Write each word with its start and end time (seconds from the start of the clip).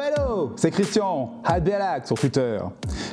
Hello, 0.00 0.52
c'est 0.54 0.70
Christian, 0.70 1.32
Adbelac 1.42 2.06
sur 2.06 2.16
Twitter. 2.16 2.58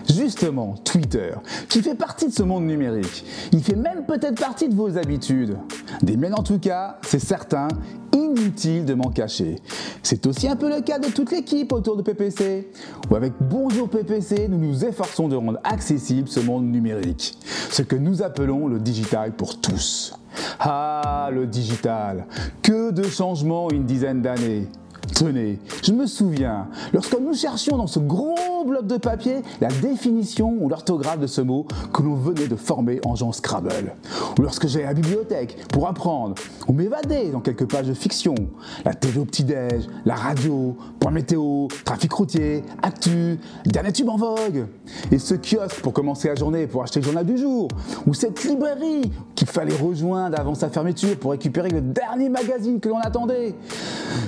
Justement, 0.07 0.75
Twitter, 0.83 1.31
qui 1.67 1.81
fait 1.81 1.95
partie 1.95 2.27
de 2.27 2.31
ce 2.31 2.43
monde 2.43 2.65
numérique, 2.65 3.25
il 3.51 3.63
fait 3.63 3.75
même 3.75 4.05
peut-être 4.05 4.39
partie 4.39 4.69
de 4.69 4.75
vos 4.75 4.95
habitudes. 4.95 5.57
Des 6.03 6.15
miennes 6.15 6.35
en 6.35 6.43
tout 6.43 6.59
cas, 6.59 6.97
c'est 7.01 7.19
certain, 7.19 7.69
inutile 8.13 8.85
de 8.85 8.93
m'en 8.93 9.09
cacher. 9.09 9.55
C'est 10.03 10.27
aussi 10.27 10.47
un 10.47 10.55
peu 10.55 10.69
le 10.69 10.81
cas 10.81 10.99
de 10.99 11.07
toute 11.07 11.31
l'équipe 11.31 11.73
autour 11.73 11.97
de 11.97 12.03
PPC, 12.03 12.69
où 13.09 13.15
avec 13.15 13.33
Bonjour 13.41 13.89
PPC, 13.89 14.47
nous 14.47 14.59
nous 14.59 14.85
efforçons 14.85 15.27
de 15.27 15.35
rendre 15.35 15.59
accessible 15.63 16.27
ce 16.27 16.39
monde 16.39 16.65
numérique, 16.65 17.35
ce 17.71 17.81
que 17.81 17.95
nous 17.95 18.21
appelons 18.21 18.67
le 18.67 18.77
digital 18.79 19.31
pour 19.31 19.59
tous. 19.59 20.13
Ah, 20.59 21.29
le 21.31 21.47
digital, 21.47 22.27
que 22.61 22.91
de 22.91 23.03
changements 23.03 23.71
une 23.71 23.85
dizaine 23.85 24.21
d'années. 24.21 24.67
Tenez, 25.15 25.59
je 25.81 25.93
me 25.93 26.07
souviens, 26.07 26.67
lorsque 26.91 27.17
nous 27.17 27.33
cherchions 27.33 27.77
dans 27.77 27.87
ce 27.87 27.99
gros 27.99 28.65
bloc 28.67 28.85
de 28.85 28.97
papier 28.97 29.43
la 29.61 29.69
définition 29.69 30.57
ou 30.59 30.67
l'orthographe 30.67 31.19
de 31.19 31.27
ce 31.27 31.39
mot 31.39 31.65
que 31.93 32.03
l'on 32.03 32.15
venait 32.15 32.49
de 32.49 32.57
former 32.57 32.99
en 33.05 33.15
genre 33.15 33.33
Scrabble, 33.33 33.95
ou 34.37 34.41
lorsque 34.41 34.67
j'allais 34.67 34.83
à 34.83 34.89
la 34.89 34.93
bibliothèque 34.93 35.67
pour 35.71 35.87
apprendre 35.87 36.35
ou 36.67 36.73
m'évader 36.73 37.29
dans 37.31 37.39
quelques 37.39 37.65
pages 37.65 37.87
de 37.87 37.93
fiction, 37.93 38.35
la 38.83 38.93
télé 38.93 39.17
au 39.17 39.23
petit-déj, 39.23 39.87
la 40.03 40.15
radio, 40.15 40.75
point 40.99 41.11
météo, 41.11 41.67
trafic 41.85 42.11
routier, 42.11 42.65
actu, 42.83 43.39
dernier 43.65 43.93
tube 43.93 44.09
en 44.09 44.17
vogue, 44.17 44.67
et 45.13 45.17
ce 45.17 45.35
kiosque 45.35 45.79
pour 45.79 45.93
commencer 45.93 46.27
la 46.27 46.35
journée 46.35 46.67
pour 46.67 46.83
acheter 46.83 46.99
le 46.99 47.05
journal 47.05 47.25
du 47.25 47.37
jour, 47.37 47.69
ou 48.05 48.13
cette 48.13 48.43
librairie 48.43 49.13
qu'il 49.33 49.47
fallait 49.47 49.77
rejoindre 49.77 50.37
avant 50.37 50.55
sa 50.55 50.69
fermeture 50.69 51.17
pour 51.17 51.31
récupérer 51.31 51.69
le 51.69 51.79
dernier 51.79 52.27
magazine 52.27 52.81
que 52.81 52.89
l'on 52.89 52.99
attendait, 52.99 53.55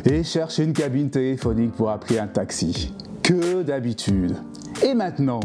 et 0.05 0.23
chercher 0.23 0.63
une 0.63 0.76
cabine 0.77 1.09
téléphonique 1.09 1.71
pour 1.71 1.89
appeler 1.89 2.19
un 2.19 2.27
taxi. 2.27 2.93
Que 3.23 3.63
d'habitude. 3.63 4.35
Et 4.83 4.93
maintenant, 4.93 5.39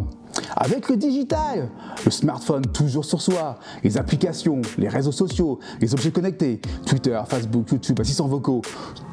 avec 0.54 0.90
le 0.90 0.96
digital, 0.96 1.70
le 2.04 2.10
smartphone 2.10 2.66
toujours 2.66 3.04
sur 3.04 3.20
soi, 3.20 3.58
les 3.84 3.98
applications, 3.98 4.62
les 4.78 4.88
réseaux 4.88 5.12
sociaux, 5.12 5.58
les 5.80 5.94
objets 5.94 6.10
connectés, 6.10 6.60
Twitter, 6.86 7.20
Facebook, 7.26 7.70
YouTube, 7.70 8.00
assistants 8.00 8.28
vocaux, 8.28 8.62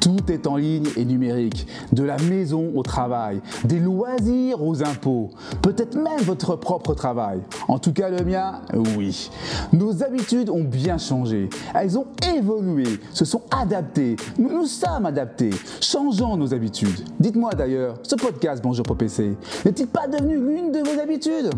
tout 0.00 0.30
est 0.30 0.46
en 0.46 0.56
ligne 0.56 0.88
et 0.96 1.04
numérique. 1.04 1.66
De 1.92 2.02
la 2.02 2.16
maison 2.18 2.72
au 2.74 2.82
travail, 2.82 3.40
des 3.64 3.78
loisirs 3.78 4.62
aux 4.62 4.82
impôts, 4.82 5.30
peut-être 5.62 5.96
même 5.96 6.20
votre 6.22 6.56
propre 6.56 6.94
travail. 6.94 7.40
En 7.68 7.78
tout 7.78 7.92
cas 7.92 8.08
le 8.08 8.24
mien, 8.24 8.60
oui. 8.96 9.30
Nos 9.72 10.02
habitudes 10.02 10.50
ont 10.50 10.64
bien 10.64 10.98
changé. 10.98 11.48
Elles 11.74 11.98
ont 11.98 12.06
évolué, 12.34 13.00
se 13.12 13.24
sont 13.24 13.42
adaptées. 13.50 14.16
Nous 14.38 14.48
nous 14.48 14.66
sommes 14.66 15.06
adaptés, 15.06 15.50
changeant 15.80 16.36
nos 16.36 16.52
habitudes. 16.54 17.04
Dites-moi 17.18 17.52
d'ailleurs, 17.52 17.96
ce 18.02 18.14
podcast 18.14 18.62
Bonjour 18.62 18.84
PC 18.96 19.36
n'est-il 19.64 19.86
pas 19.86 20.06
devenu 20.06 20.36
l'une 20.36 20.72
de 20.72 20.78
vos 20.80 21.00
habitudes? 21.00 21.50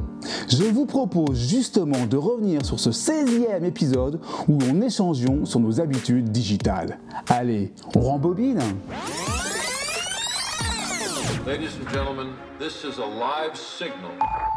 Je 0.49 0.65
vous 0.65 0.87
propose 0.87 1.22
justement 1.33 2.07
de 2.07 2.17
revenir 2.17 2.65
sur 2.65 2.79
ce 2.81 2.91
16e 2.91 3.65
épisode 3.65 4.21
où 4.49 4.59
on 4.71 4.81
échangeons 4.81 5.45
sur 5.45 5.61
nos 5.61 5.81
habitudes 5.81 6.31
digitales. 6.31 6.99
Allez, 7.29 7.73
on 7.95 8.01
rembobine 8.01 8.61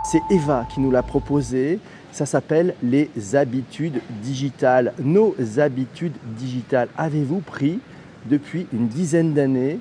C'est 0.04 0.22
Eva 0.30 0.68
qui 0.72 0.80
nous 0.80 0.92
l'a 0.92 1.04
proposé. 1.04 1.80
Ça 2.12 2.26
s'appelle 2.26 2.76
les 2.84 3.10
habitudes 3.34 4.02
digitales. 4.22 4.94
Nos 5.00 5.36
habitudes 5.58 6.16
digitales. 6.38 6.90
Avez-vous 6.98 7.40
pris 7.40 7.80
depuis 8.26 8.68
une 8.72 8.88
dizaine 8.88 9.34
d'années 9.34 9.80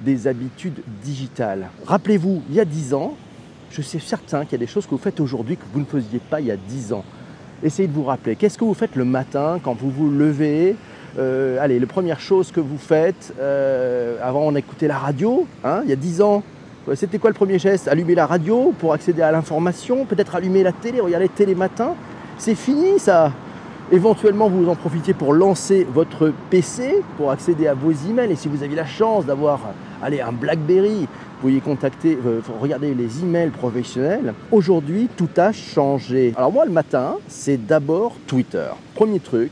des 0.00 0.26
habitudes 0.28 0.82
digitales? 1.02 1.70
Rappelez-vous, 1.86 2.42
il 2.48 2.54
y 2.54 2.60
a 2.60 2.64
10 2.64 2.94
ans, 2.94 3.16
je 3.74 3.82
suis 3.82 4.00
certain 4.00 4.44
qu'il 4.44 4.52
y 4.52 4.54
a 4.62 4.64
des 4.64 4.70
choses 4.70 4.86
que 4.86 4.90
vous 4.90 4.98
faites 4.98 5.18
aujourd'hui 5.20 5.56
que 5.56 5.64
vous 5.72 5.80
ne 5.80 5.84
faisiez 5.84 6.20
pas 6.20 6.40
il 6.40 6.46
y 6.46 6.50
a 6.52 6.56
10 6.56 6.92
ans. 6.92 7.04
Essayez 7.62 7.88
de 7.88 7.92
vous 7.92 8.04
rappeler, 8.04 8.36
qu'est-ce 8.36 8.56
que 8.56 8.64
vous 8.64 8.74
faites 8.74 8.94
le 8.94 9.04
matin 9.04 9.58
quand 9.62 9.74
vous 9.74 9.90
vous 9.90 10.10
levez 10.10 10.76
euh, 11.18 11.58
Allez, 11.60 11.80
la 11.80 11.86
première 11.86 12.20
chose 12.20 12.52
que 12.52 12.60
vous 12.60 12.78
faites, 12.78 13.34
euh, 13.40 14.16
avant 14.22 14.42
on 14.42 14.54
écoutait 14.54 14.86
la 14.86 14.98
radio, 14.98 15.46
hein, 15.64 15.80
il 15.84 15.90
y 15.90 15.92
a 15.92 15.96
10 15.96 16.22
ans, 16.22 16.42
c'était 16.94 17.18
quoi 17.18 17.30
le 17.30 17.34
premier 17.34 17.58
geste? 17.58 17.88
Allumer 17.88 18.14
la 18.14 18.26
radio 18.26 18.74
pour 18.78 18.92
accéder 18.92 19.22
à 19.22 19.32
l'information, 19.32 20.04
peut-être 20.04 20.36
allumer 20.36 20.62
la 20.62 20.72
télé, 20.72 21.00
regarder 21.00 21.26
la 21.26 21.34
télé 21.34 21.54
matin? 21.54 21.94
C'est 22.38 22.54
fini 22.54 22.98
ça 22.98 23.32
Éventuellement, 23.92 24.48
vous 24.48 24.68
en 24.68 24.74
profitez 24.74 25.14
pour 25.14 25.34
lancer 25.34 25.86
votre 25.92 26.32
PC 26.50 27.02
pour 27.16 27.30
accéder 27.30 27.66
à 27.66 27.74
vos 27.74 27.92
emails. 27.92 28.32
Et 28.32 28.36
si 28.36 28.48
vous 28.48 28.62
avez 28.62 28.74
la 28.74 28.86
chance 28.86 29.26
d'avoir 29.26 29.60
un 30.02 30.32
BlackBerry 30.32 31.06
pouvez 31.44 31.60
contacter, 31.60 32.18
euh, 32.24 32.40
regarder 32.58 32.94
les 32.94 33.20
emails 33.20 33.50
professionnels. 33.50 34.32
Aujourd'hui, 34.50 35.10
tout 35.14 35.28
a 35.36 35.52
changé. 35.52 36.32
Alors 36.38 36.50
moi, 36.50 36.64
le 36.64 36.72
matin, 36.72 37.16
c'est 37.28 37.66
d'abord 37.66 38.16
Twitter. 38.26 38.68
Premier 38.94 39.20
truc 39.20 39.50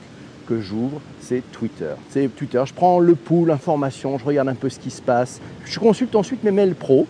que 0.49 0.59
j'ouvre, 0.59 1.03
c'est 1.21 1.43
Twitter. 1.53 1.93
C'est 2.09 2.35
Twitter. 2.35 2.63
Je 2.65 2.73
prends 2.73 2.99
le 2.99 3.15
pouls, 3.15 3.45
l'information, 3.45 4.17
je 4.17 4.25
regarde 4.25 4.49
un 4.49 4.55
peu 4.55 4.71
ce 4.71 4.79
qui 4.79 4.91
se 4.91 5.03
passe. 5.03 5.43
Je 5.67 5.79
consulte 5.79 6.17
ensuite 6.17 6.43
mes 6.45 6.51
mails 6.51 6.75
pro 6.75 7.07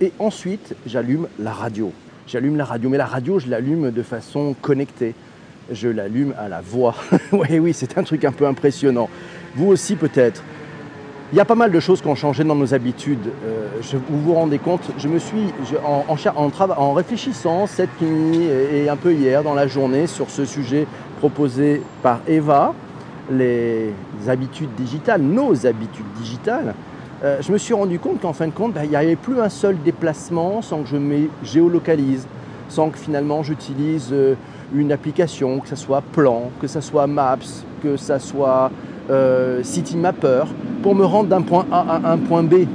et 0.00 0.12
ensuite 0.18 0.74
j'allume 0.86 1.28
la 1.38 1.52
radio. 1.52 1.92
J'allume 2.26 2.56
la 2.56 2.64
radio, 2.64 2.88
mais 2.88 2.98
la 2.98 3.04
radio, 3.04 3.38
je 3.38 3.50
l'allume 3.50 3.90
de 3.90 4.02
façon 4.02 4.56
connectée. 4.62 5.14
Je 5.70 5.88
l'allume 5.88 6.34
à 6.38 6.48
la 6.48 6.60
voix. 6.60 6.94
oui, 7.32 7.58
oui, 7.58 7.72
c'est 7.72 7.98
un 7.98 8.02
truc 8.02 8.24
un 8.24 8.32
peu 8.32 8.46
impressionnant. 8.46 9.08
Vous 9.54 9.66
aussi 9.66 9.96
peut-être. 9.96 10.42
Il 11.32 11.38
y 11.38 11.40
a 11.40 11.44
pas 11.44 11.56
mal 11.56 11.72
de 11.72 11.80
choses 11.80 12.00
qui 12.00 12.06
ont 12.06 12.14
changé 12.14 12.44
dans 12.44 12.54
nos 12.54 12.72
habitudes. 12.72 13.32
Euh, 13.44 13.68
vous 14.08 14.20
vous 14.20 14.34
rendez 14.34 14.58
compte, 14.58 14.82
je 14.96 15.08
me 15.08 15.18
suis, 15.18 15.52
en, 15.84 16.04
en, 16.76 16.92
réfléchissant 16.92 17.66
cette 17.66 18.00
nuit 18.00 18.44
et, 18.44 18.88
un 18.88 18.94
peu 18.94 19.12
hier 19.12 19.42
dans 19.42 19.54
la 19.54 19.66
journée 19.66 20.06
sur 20.06 20.30
ce 20.30 20.44
sujet 20.44 20.86
proposé 21.18 21.82
par 22.00 22.20
Eva, 22.28 22.74
les 23.28 23.92
habitudes 24.28 24.72
digitales, 24.76 25.20
nos 25.20 25.66
habitudes 25.66 26.06
digitales, 26.20 26.74
euh, 27.24 27.38
je 27.40 27.50
me 27.50 27.58
suis 27.58 27.74
rendu 27.74 27.98
compte 27.98 28.20
qu'en 28.20 28.32
fin 28.32 28.46
de 28.46 28.52
compte, 28.52 28.74
bah, 28.74 28.84
il 28.84 28.90
n'y 28.90 28.96
avait 28.96 29.16
plus 29.16 29.40
un 29.40 29.48
seul 29.48 29.76
déplacement 29.82 30.60
sans 30.60 30.82
que 30.82 30.88
je 30.88 30.96
me 30.96 31.28
géolocalise, 31.42 32.26
sans 32.68 32.90
que 32.90 32.98
finalement 32.98 33.42
j'utilise 33.42 34.10
euh, 34.12 34.34
une 34.74 34.92
application, 34.92 35.60
que 35.60 35.68
ce 35.68 35.76
soit 35.76 36.02
Plan, 36.12 36.50
que 36.60 36.66
ce 36.66 36.80
soit 36.80 37.06
Maps, 37.06 37.38
que 37.82 37.96
ce 37.96 38.18
soit 38.18 38.70
euh, 39.10 39.62
City 39.62 39.96
Mapper 39.96 40.44
pour 40.82 40.94
me 40.94 41.04
rendre 41.04 41.28
d'un 41.28 41.42
point 41.42 41.66
A 41.70 42.00
à 42.04 42.12
un 42.12 42.18
point 42.18 42.42
B. 42.42 42.66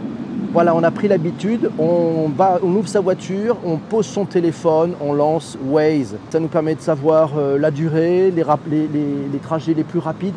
Voilà, 0.53 0.75
on 0.75 0.84
a 0.84 0.91
pris 0.91 1.07
l'habitude, 1.07 1.72
on, 1.80 2.30
ouvre 2.62 2.88
sa 2.88 3.00
voiture, 3.00 3.56
on 3.66 3.78
pose 3.78 4.06
son 4.06 4.25
téléphone, 4.25 4.96
on 5.00 5.13
lance 5.13 5.57
Waze. 5.63 6.18
Ça 6.30 6.41
nous 6.41 6.50
permet 6.50 6.75
de 6.75 6.81
savoir 6.81 7.31
euh, 7.38 7.57
la 7.57 7.72
durée, 7.72 8.31
les, 8.31 8.44
les, 9.31 9.40
trajets 9.40 9.74
les 9.74 9.85
plus 9.85 10.00
rapides. 10.00 10.34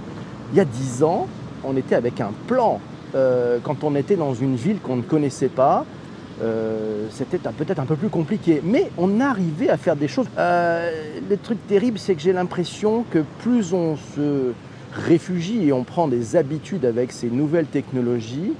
Il 0.52 0.58
y 0.58 0.60
a 0.60 0.64
10 0.64 1.02
ans, 1.02 1.26
on 1.64 1.76
était 1.76 1.96
avec 1.96 2.20
un 2.20 2.30
plan. 2.46 2.78
Euh, 3.16 3.58
quand 3.62 3.82
on 3.82 3.94
était 3.96 4.16
dans 4.16 4.34
une 4.34 4.54
ville 4.54 4.78
qu'on 4.80 4.96
ne 4.96 5.02
connaissait 5.02 5.48
pas, 5.48 5.84
c'était 7.10 7.38
peut-être 7.38 7.78
un 7.78 7.86
peu 7.86 7.96
plus 7.96 8.08
compliqué. 8.08 8.60
Mais 8.64 8.90
on 8.98 9.20
arrivait 9.20 9.68
à 9.68 9.76
faire 9.76 9.96
des 9.96 10.08
choses. 10.08 10.26
le 10.36 11.36
truc 11.42 11.58
terrible, 11.66 11.98
c'est 11.98 12.14
que 12.14 12.20
j'ai 12.20 12.32
l'impression 12.32 13.04
que 13.10 13.20
plus 13.40 13.72
on 13.72 13.96
se 13.96 14.52
réfugie 14.94 15.68
et 15.68 15.72
on 15.72 15.84
prend 15.84 16.08
des 16.08 16.36
habitudes 16.36 16.84
avec 16.84 17.12
ces 17.12 17.28
nouvelles 17.28 17.66
technologies, 17.66 18.52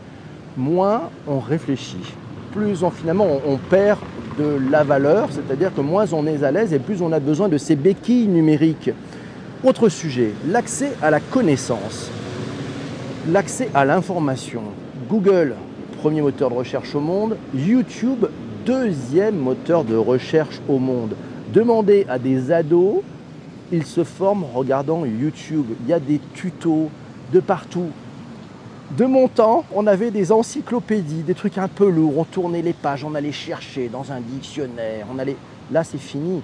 moins 0.56 1.10
on 1.26 1.38
réfléchit. 1.38 2.14
Plus 2.52 2.82
on, 2.82 2.90
finalement 2.90 3.26
on, 3.46 3.56
perd 3.56 3.98
de 4.38 4.58
la 4.70 4.84
valeur, 4.84 5.28
c'est-à-dire 5.30 5.74
que 5.74 5.80
moins 5.80 6.12
on 6.12 6.26
est 6.26 6.42
à 6.42 6.50
l'aise 6.50 6.72
et 6.72 6.78
plus 6.78 7.02
on 7.02 7.12
a 7.12 7.20
besoin 7.20 7.48
de 7.48 7.58
ces 7.58 7.76
béquilles 7.76 8.28
numériques. 8.28 8.90
Autre 9.62 9.88
sujet, 9.88 10.32
l'accès 10.48 10.92
à 11.02 11.10
la 11.10 11.20
connaissance, 11.20 12.10
l'accès 13.30 13.68
à 13.74 13.84
l'information. 13.84 14.62
Google, 15.08 15.54
premier 16.04 16.20
moteur 16.20 16.50
de 16.50 16.54
recherche 16.54 16.94
au 16.94 17.00
monde, 17.00 17.38
YouTube, 17.54 18.26
deuxième 18.66 19.38
moteur 19.38 19.84
de 19.84 19.96
recherche 19.96 20.60
au 20.68 20.78
monde. 20.78 21.16
Demandez 21.54 22.04
à 22.10 22.18
des 22.18 22.52
ados 22.52 22.96
ils 23.72 23.86
se 23.86 24.04
forment 24.04 24.44
en 24.44 24.58
regardant 24.58 25.06
YouTube. 25.06 25.64
Il 25.80 25.88
y 25.88 25.94
a 25.94 25.98
des 25.98 26.20
tutos 26.34 26.90
de 27.32 27.40
partout. 27.40 27.88
De 28.98 29.06
mon 29.06 29.28
temps, 29.28 29.64
on 29.74 29.86
avait 29.86 30.10
des 30.10 30.30
encyclopédies, 30.30 31.22
des 31.22 31.32
trucs 31.32 31.56
un 31.56 31.68
peu 31.68 31.88
lourds. 31.88 32.18
On 32.18 32.24
tournait 32.24 32.60
les 32.60 32.74
pages, 32.74 33.02
on 33.02 33.14
allait 33.14 33.32
chercher 33.32 33.88
dans 33.88 34.12
un 34.12 34.20
dictionnaire. 34.20 35.06
On 35.10 35.18
allait... 35.18 35.36
Là, 35.72 35.84
c'est 35.84 35.96
fini. 35.96 36.42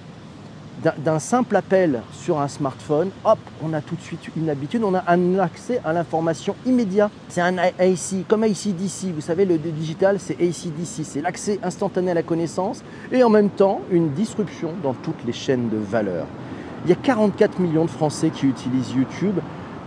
D'un 0.81 1.19
simple 1.19 1.55
appel 1.55 2.01
sur 2.11 2.39
un 2.39 2.47
smartphone, 2.47 3.11
hop, 3.23 3.37
on 3.63 3.71
a 3.73 3.81
tout 3.81 3.95
de 3.95 4.01
suite 4.01 4.31
une 4.35 4.49
habitude, 4.49 4.83
on 4.83 4.95
a 4.95 5.03
un 5.05 5.37
accès 5.37 5.79
à 5.85 5.93
l'information 5.93 6.55
immédiat. 6.65 7.11
C'est 7.29 7.41
un 7.41 7.59
AC, 7.59 8.25
comme 8.27 8.41
ACDC, 8.41 9.13
vous 9.13 9.21
savez, 9.21 9.45
le 9.45 9.59
digital, 9.59 10.19
c'est 10.19 10.33
ACDC, 10.33 11.03
c'est 11.03 11.21
l'accès 11.21 11.59
instantané 11.61 12.09
à 12.09 12.13
la 12.15 12.23
connaissance 12.23 12.83
et 13.11 13.23
en 13.23 13.29
même 13.29 13.51
temps 13.51 13.81
une 13.91 14.09
disruption 14.13 14.73
dans 14.81 14.95
toutes 14.95 15.23
les 15.23 15.33
chaînes 15.33 15.69
de 15.69 15.77
valeur. 15.77 16.25
Il 16.85 16.89
y 16.89 16.93
a 16.93 16.97
44 16.97 17.59
millions 17.59 17.85
de 17.85 17.91
Français 17.91 18.31
qui 18.31 18.47
utilisent 18.47 18.93
YouTube. 18.93 19.37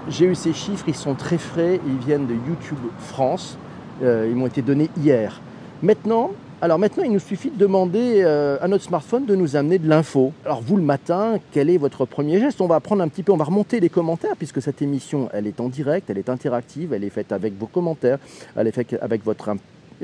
J'ai 0.09 0.27
eu 0.27 0.37
ces 0.37 0.53
chiffres, 0.53 0.85
ils 0.87 0.95
sont 0.95 1.15
très 1.15 1.39
frais, 1.39 1.81
ils 1.85 2.07
viennent 2.07 2.29
de 2.29 2.35
YouTube 2.35 2.79
France, 2.99 3.59
euh, 4.05 4.29
ils 4.31 4.37
m'ont 4.37 4.47
été 4.47 4.63
donnés 4.63 4.91
hier. 4.97 5.41
Maintenant, 5.83 6.31
alors 6.65 6.79
maintenant, 6.79 7.03
il 7.05 7.13
nous 7.13 7.19
suffit 7.19 7.51
de 7.51 7.59
demander 7.59 8.23
euh, 8.25 8.57
à 8.59 8.69
notre 8.69 8.85
smartphone 8.85 9.27
de 9.27 9.37
nous 9.37 9.55
amener 9.55 9.79
de 9.79 9.87
l'info. 9.87 10.33
Alors 10.47 10.63
vous, 10.63 10.79
le 10.79 10.83
matin, 10.83 11.39
quel 11.53 11.69
est 11.69 11.77
votre 11.77 12.07
premier 12.07 12.41
geste? 12.41 12.63
On 12.63 12.67
va 12.67 12.81
prendre 12.81 13.03
un 13.03 13.09
petit 13.09 13.23
peu, 13.23 13.33
on 13.33 13.37
va 13.37 13.45
remonter 13.45 13.81
les 13.81 13.91
commentaires, 13.91 14.35
puisque 14.35 14.63
cette 14.63 14.81
émission, 14.81 15.29
elle 15.35 15.47
est 15.47 15.61
en 15.61 15.69
direct, 15.69 16.09
elle 16.09 16.17
est 16.17 16.31
interactive, 16.31 16.95
elle 16.95 17.05
est 17.05 17.11
faite 17.11 17.33
avec 17.33 17.53
vos 17.59 17.67
commentaires, 17.67 18.17
elle 18.57 18.67
est 18.67 18.73
faite 18.73 18.97
avec 19.03 19.23
votre 19.27 19.51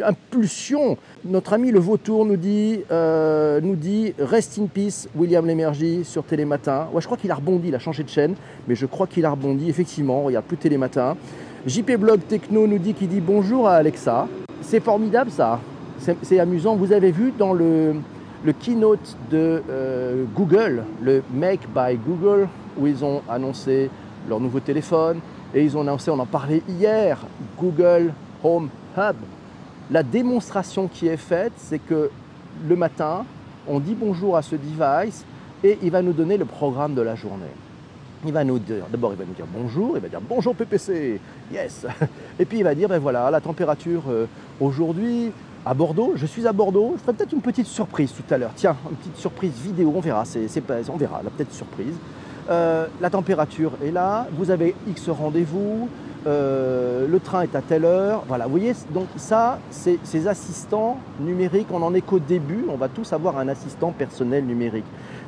impulsion. 0.05 0.99
Notre 1.25 1.55
ami 1.55 1.71
le 1.71 1.79
Vautour 1.79 2.27
nous 2.27 2.37
dit, 2.37 2.81
euh, 2.91 3.63
nous 3.63 3.75
dit 3.75 4.13
Rest 4.19 4.59
in 4.59 4.67
peace, 4.67 5.09
William 5.17 5.47
Lémergie 5.47 6.05
sur 6.05 6.25
Télématin. 6.25 6.89
Ouais, 6.93 7.01
je 7.01 7.07
crois 7.07 7.17
qu'il 7.17 7.31
a 7.31 7.37
rebondi, 7.37 7.69
il 7.69 7.75
a 7.75 7.79
changé 7.79 8.03
de 8.03 8.11
chaîne, 8.11 8.35
mais 8.69 8.75
je 8.75 8.85
crois 8.85 9.07
qu'il 9.07 9.25
a 9.25 9.31
rebondi, 9.31 9.71
effectivement, 9.71 10.21
on 10.21 10.25
regarde 10.25 10.45
plus 10.45 10.59
Télématin. 10.59 11.17
JP 11.67 11.93
Blog 11.93 12.21
Techno 12.29 12.67
nous 12.67 12.79
dit 12.79 12.93
qu'il 12.93 13.09
dit 13.09 13.21
bonjour 13.21 13.67
à 13.67 13.77
Alexa. 13.77 14.29
C'est 14.61 14.81
formidable 14.81 15.31
ça 15.31 15.59
c'est 16.23 16.41
amusant. 16.41 16.77
Vous 16.77 16.93
avez 16.93 17.13
vu 17.13 17.33
dans 17.37 17.53
le, 17.53 17.95
keynote 18.61 19.17
de 19.31 19.63
euh, 19.69 20.25
Google, 20.35 20.85
le 21.03 21.23
Make 21.33 21.69
by 21.75 21.97
Google, 21.97 22.49
où 22.79 22.87
ils 22.87 23.05
ont 23.05 23.23
annoncé 23.29 23.91
leur 24.29 24.41
nouveau 24.41 24.61
téléphone 24.61 25.21
et 25.55 25.65
ils 25.65 25.77
ont 25.77 25.83
annoncé, 25.83 26.11
on 26.11 26.19
en 26.19 26.27
parlait 26.27 26.63
hier, 26.69 27.19
Google 27.59 28.13
Home 28.43 28.69
Hub. 28.97 29.17
La 29.91 30.03
démonstration 30.03 30.89
qui 30.89 31.09
est 31.09 31.17
faite, 31.17 31.53
c'est 31.57 31.81
que 31.81 32.11
le 32.69 32.77
matin, 32.77 33.25
on 33.67 33.81
dit 33.81 33.95
bonjour 33.95 34.37
à 34.37 34.43
ce 34.43 34.57
device 34.57 35.25
et 35.65 35.79
il 35.83 35.91
va 35.91 36.03
nous 36.03 36.13
donner 36.13 36.37
le 36.37 36.45
programme 36.45 36.95
de 36.95 37.03
la 37.03 37.15
journée. 37.17 37.53
Il 38.25 38.33
va 38.33 38.45
nous 38.45 38.59
dire, 38.59 38.85
d'abord 38.91 39.13
il 39.13 39.19
va 39.19 39.25
nous 39.25 39.33
dire 39.33 39.47
bonjour, 39.53 39.97
il 39.97 40.03
va 40.03 40.09
dire 40.09 40.21
bonjour 40.21 40.55
PPC, 40.55 41.19
yes. 41.53 41.87
Et 42.39 42.45
puis 42.45 42.59
il 42.59 42.65
va 42.65 42.75
dire, 42.75 42.89
ben 42.89 42.99
voilà, 42.99 43.31
la 43.31 43.41
température 43.41 44.03
euh, 44.09 44.27
aujourd'hui, 44.61 45.33
à 45.65 45.75
Bordeaux. 45.75 46.13
Je 46.17 46.27
suis 46.27 46.47
à 46.47 46.53
Bordeaux. 46.53 46.95
Je 46.97 47.03
ferai 47.03 47.13
peut-être 47.13 47.33
une 47.33 47.43
petite 47.43 47.67
surprise 47.67 48.13
tout 48.13 48.35
à 48.35 48.39
l'heure. 48.39 48.53
Tiens, 48.57 48.77
une 48.91 48.97
petite 48.97 49.17
surprise 49.17 49.53
vidéo, 49.63 49.93
on 49.95 50.01
verra. 50.01 50.25
C'est, 50.25 50.61
pas, 50.61 50.77
on 50.89 50.97
verra, 50.97 51.21
la 51.23 51.31
petite 51.31 51.53
surprise. 51.53 51.95
Euh, 52.51 52.87
la 53.01 53.11
température 53.11 53.73
est 53.85 53.91
là. 53.91 54.27
Vous 54.33 54.51
avez 54.51 54.75
X 54.89 55.09
rendez-vous. 55.09 55.89
Euh, 56.27 57.07
le 57.09 57.21
train 57.21 57.43
est 57.43 57.55
à 57.55 57.63
telle 57.63 57.85
heure. 57.85 58.25
Voilà, 58.29 58.45
vous 58.45 58.51
voyez, 58.51 58.75
donc 58.93 59.07
ça, 59.17 59.59
c'est, 59.71 59.99
ces 60.05 60.29
assistants 60.29 60.99
numériques, 61.19 61.69
on 61.71 61.79
n'en 61.79 61.95
est 61.95 62.03
qu'au 62.03 62.19
début. 62.19 62.67
On 62.69 62.77
va 62.77 62.89
tous 62.89 63.13
avoir 63.13 63.39
un 63.39 63.49
assistant 63.49 63.93
personnel 63.93 64.45
numérique. 64.45 64.85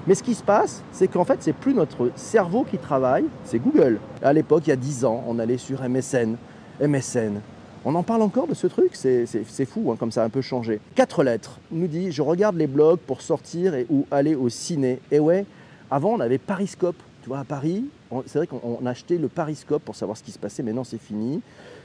Mais 0.07 0.15
ce 0.15 0.23
qui 0.23 0.35
se 0.35 0.43
passe, 0.43 0.83
c'est 0.93 1.09
qu'en 1.09 1.25
fait, 1.25 1.39
c'est 1.41 1.53
plus 1.53 1.75
notre 1.75 2.11
cerveau 2.17 2.67
qui 2.69 2.77
travaille, 2.77 3.25
c'est 3.45 3.59
Google. 3.59 4.01
À 4.23 4.33
l'époque, 4.33 4.65
il 4.67 4.71
y 4.71 4.73
a 4.73 4.77
10 4.77 5.05
ans, 5.05 5.23
on 5.29 5.39
allait 5.39 5.59
sur 5.59 5.81
MSN. 5.89 6.37
MSN, 6.81 7.41
on 7.85 7.95
en 7.95 8.03
parle 8.03 8.23
encore 8.23 8.47
de 8.47 8.55
ce 8.55 8.67
truc, 8.67 8.93
c'est 8.95 9.65
fou, 9.65 9.91
hein, 9.91 9.97
comme 9.99 10.13
ça 10.13 10.23
a 10.23 10.27
un 10.27 10.31
peu 10.31 10.41
changé. 10.41 10.81
Quatre 10.95 11.25
lettres, 11.25 11.59
nous 11.71 11.87
dit, 11.87 12.13
je 12.13 12.23
regarde 12.23 12.57
les 12.57 12.67
blogs 12.67 13.01
pour 13.01 13.23
sortir 13.23 13.75
et, 13.75 13.87
ou 13.91 14.07
aller 14.11 14.35
au 14.35 14.49
ciné. 14.49 15.01
Et 15.11 15.19
ouais, 15.19 15.45
avant 15.91 16.11
on 16.11 16.21
avait 16.21 16.39
Pariscope, 16.39 16.97
tu 17.23 17.29
vois, 17.29 17.41
à 17.41 17.45
Paris, 17.45 17.85
c'est 18.27 18.39
vrai 18.39 18.47
qu'on 18.47 18.85
achetait 18.87 19.19
le 19.19 19.29
Pariscope 19.29 19.83
pour 19.83 19.97
savoir 19.97 20.17
ce 20.17 20.23
qui 20.23 20.33
se 20.33 20.39
passait, 20.39 20.63
maintenant 20.63 20.85
c'est 20.85 21.01
fini. 21.01 21.41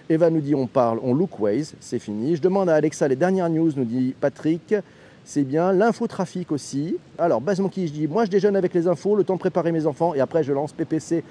Eva 0.09 0.29
nous 0.29 0.39
dit, 0.39 0.55
on 0.55 0.67
parle, 0.67 0.99
on 1.03 1.13
look 1.13 1.39
ways, 1.39 1.73
c'est 1.79 1.99
fini. 1.99 2.35
Je 2.35 2.41
demande 2.41 2.69
à 2.69 2.75
Alexa 2.75 3.07
les 3.07 3.15
dernières 3.15 3.49
news, 3.49 3.71
nous 3.75 3.85
dit 3.85 4.15
Patrick. 4.19 4.75
C'est 5.25 5.43
bien, 5.43 5.73
l'infotrafic 5.73 6.53
aussi. 6.53 6.95
Alors, 7.17 7.41
Baz 7.41 7.59
Monkey, 7.59 7.85
je 7.85 7.91
dis, 7.91 8.07
moi 8.07 8.23
je 8.23 8.29
déjeune 8.29 8.55
avec 8.55 8.73
les 8.73 8.87
infos, 8.87 9.13
le 9.13 9.25
temps 9.25 9.33
de 9.33 9.39
préparer 9.39 9.73
mes 9.73 9.85
enfants, 9.85 10.13
et 10.15 10.21
après 10.21 10.41
je 10.41 10.53
lance 10.53 10.71
PPC 10.71 11.21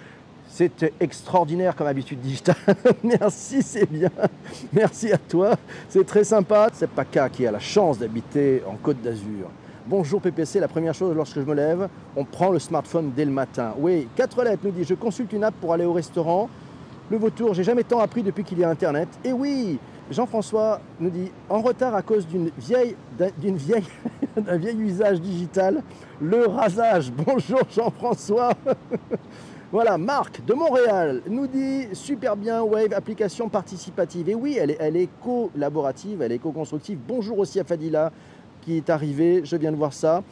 c'est 0.48 0.92
extraordinaire 1.00 1.74
comme 1.76 1.86
habitude 1.86 2.20
digitale. 2.20 2.56
Merci, 3.02 3.62
c'est 3.62 3.90
bien. 3.90 4.10
Merci 4.72 5.12
à 5.12 5.18
toi. 5.18 5.56
C'est 5.88 6.06
très 6.06 6.24
sympa. 6.24 6.68
C'est 6.72 6.88
Paca 6.88 7.28
qui 7.28 7.46
a 7.46 7.52
la 7.52 7.58
chance 7.58 7.98
d'habiter 7.98 8.62
en 8.66 8.76
Côte 8.76 9.02
d'Azur. 9.02 9.50
Bonjour 9.88 10.20
PPC, 10.20 10.58
la 10.58 10.66
première 10.66 10.94
chose 10.94 11.14
lorsque 11.14 11.36
je 11.36 11.44
me 11.44 11.54
lève, 11.54 11.88
on 12.16 12.24
prend 12.24 12.50
le 12.50 12.58
smartphone 12.58 13.12
dès 13.14 13.24
le 13.24 13.30
matin. 13.30 13.72
Oui, 13.78 14.08
quatre 14.16 14.42
lettres 14.42 14.62
nous 14.64 14.72
dit 14.72 14.82
je 14.82 14.94
consulte 14.94 15.32
une 15.32 15.44
app 15.44 15.54
pour 15.60 15.72
aller 15.72 15.84
au 15.84 15.92
restaurant. 15.92 16.48
Le 17.08 17.16
vautour, 17.18 17.54
j'ai 17.54 17.62
jamais 17.62 17.84
tant 17.84 18.00
appris 18.00 18.24
depuis 18.24 18.42
qu'il 18.42 18.58
y 18.58 18.64
a 18.64 18.68
internet. 18.68 19.08
Et 19.24 19.32
oui, 19.32 19.78
Jean-François 20.10 20.80
nous 20.98 21.10
dit 21.10 21.30
en 21.48 21.60
retard 21.60 21.94
à 21.94 22.02
cause 22.02 22.26
d'une 22.26 22.50
vieille 22.58 22.96
d'une 23.38 23.56
vieille 23.56 23.86
d'un 24.36 24.56
vieil 24.56 24.76
usage 24.76 25.20
digital, 25.20 25.82
le 26.20 26.46
rasage. 26.48 27.12
Bonjour 27.12 27.60
Jean-François. 27.70 28.54
Voilà, 29.72 29.98
Marc 29.98 30.44
de 30.44 30.54
Montréal 30.54 31.22
nous 31.28 31.48
dit 31.48 31.88
super 31.92 32.36
bien 32.36 32.62
Wave, 32.62 32.92
application 32.94 33.48
participative. 33.48 34.28
Et 34.28 34.34
oui, 34.36 34.56
elle 34.60 34.96
est, 34.96 35.08
collaborative, 35.24 36.22
elle 36.22 36.30
est 36.30 36.38
co-constructive. 36.38 36.98
Bonjour 37.08 37.40
aussi 37.40 37.58
à 37.58 37.64
Fadila 37.64 38.12
qui 38.62 38.76
est 38.76 38.90
arrivé, 38.90 39.40
je 39.42 39.56
viens 39.56 39.72
de 39.72 39.76
voir 39.76 39.92
ça. 39.92 40.22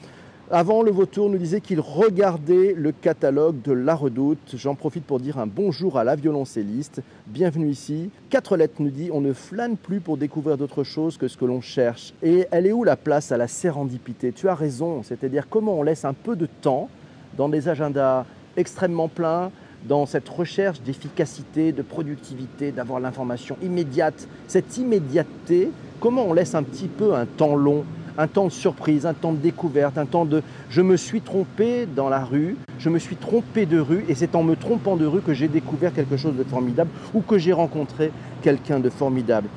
Avant, 0.52 0.82
le 0.82 0.92
vautour 0.92 1.30
nous 1.30 1.38
disait 1.38 1.60
qu'il 1.60 1.80
regardait 1.80 2.74
le 2.76 2.92
catalogue 2.92 3.60
de 3.62 3.72
La 3.72 3.96
Redoute. 3.96 4.54
J'en 4.54 4.76
profite 4.76 5.04
pour 5.04 5.18
dire 5.18 5.38
un 5.38 5.48
bonjour 5.48 5.98
à 5.98 6.04
la 6.04 6.14
violoncelliste. 6.14 7.02
Bienvenue 7.26 7.70
ici. 7.70 8.10
Quatre 8.30 8.56
lettres 8.56 8.76
nous 8.78 8.90
dit 8.90 9.10
on 9.12 9.20
ne 9.20 9.32
flâne 9.32 9.76
plus 9.76 9.98
pour 9.98 10.16
découvrir 10.16 10.56
d'autres 10.56 10.84
choses 10.84 11.16
que 11.16 11.26
ce 11.26 11.36
que 11.36 11.44
l'on 11.44 11.60
cherche. 11.60 12.14
Et 12.22 12.46
elle 12.52 12.68
est 12.68 12.72
où 12.72 12.84
la 12.84 12.96
place 12.96 13.32
à 13.32 13.36
la 13.36 13.48
sérendipité? 13.48 14.30
Tu 14.30 14.48
as 14.48 14.54
raison, 14.54 15.02
c'est-à-dire 15.02 15.48
comment 15.48 15.74
on 15.74 15.82
laisse 15.82 16.04
un 16.04 16.14
peu 16.14 16.36
de 16.36 16.46
temps 16.46 16.88
dans 17.36 17.48
des 17.48 17.68
agendas 17.68 18.26
extrêmement 18.56 19.08
plein 19.08 19.50
dans 19.88 20.06
cette 20.06 20.28
recherche 20.28 20.80
d'efficacité, 20.80 21.72
de 21.72 21.82
productivité, 21.82 22.72
d'avoir 22.72 23.00
l'information 23.00 23.56
immédiate. 23.62 24.28
Cette 24.48 24.78
immédiateté, 24.78 25.70
comment 26.00 26.24
on 26.26 26.32
laisse 26.32 26.54
un 26.54 26.62
petit 26.62 26.88
peu 26.88 27.14
un 27.14 27.26
temps 27.26 27.54
long, 27.56 27.84
un 28.16 28.26
temps 28.26 28.46
de 28.46 28.52
surprise, 28.52 29.06
un 29.06 29.14
temps 29.14 29.32
de 29.32 29.38
découverte, 29.38 29.98
un 29.98 30.06
temps 30.06 30.24
de 30.24 30.42
je 30.70 30.80
me 30.80 30.96
suis 30.96 31.20
trompé 31.20 31.86
dans 31.86 32.08
la 32.08 32.24
rue, 32.24 32.56
je 32.78 32.88
me 32.88 32.98
suis 32.98 33.16
trompé 33.16 33.66
de 33.66 33.78
rue 33.78 34.04
et 34.08 34.14
c'est 34.14 34.34
en 34.34 34.42
me 34.42 34.56
trompant 34.56 34.96
de 34.96 35.06
rue 35.06 35.20
que 35.20 35.34
j'ai 35.34 35.48
découvert 35.48 35.92
quelque 35.92 36.16
chose 36.16 36.36
de 36.36 36.44
formidable 36.44 36.90
ou 37.12 37.20
que 37.20 37.38
j'ai 37.38 37.52
rencontré 37.52 38.10
quelqu'un 38.42 38.80
de 38.80 38.88
formidable. 38.88 39.48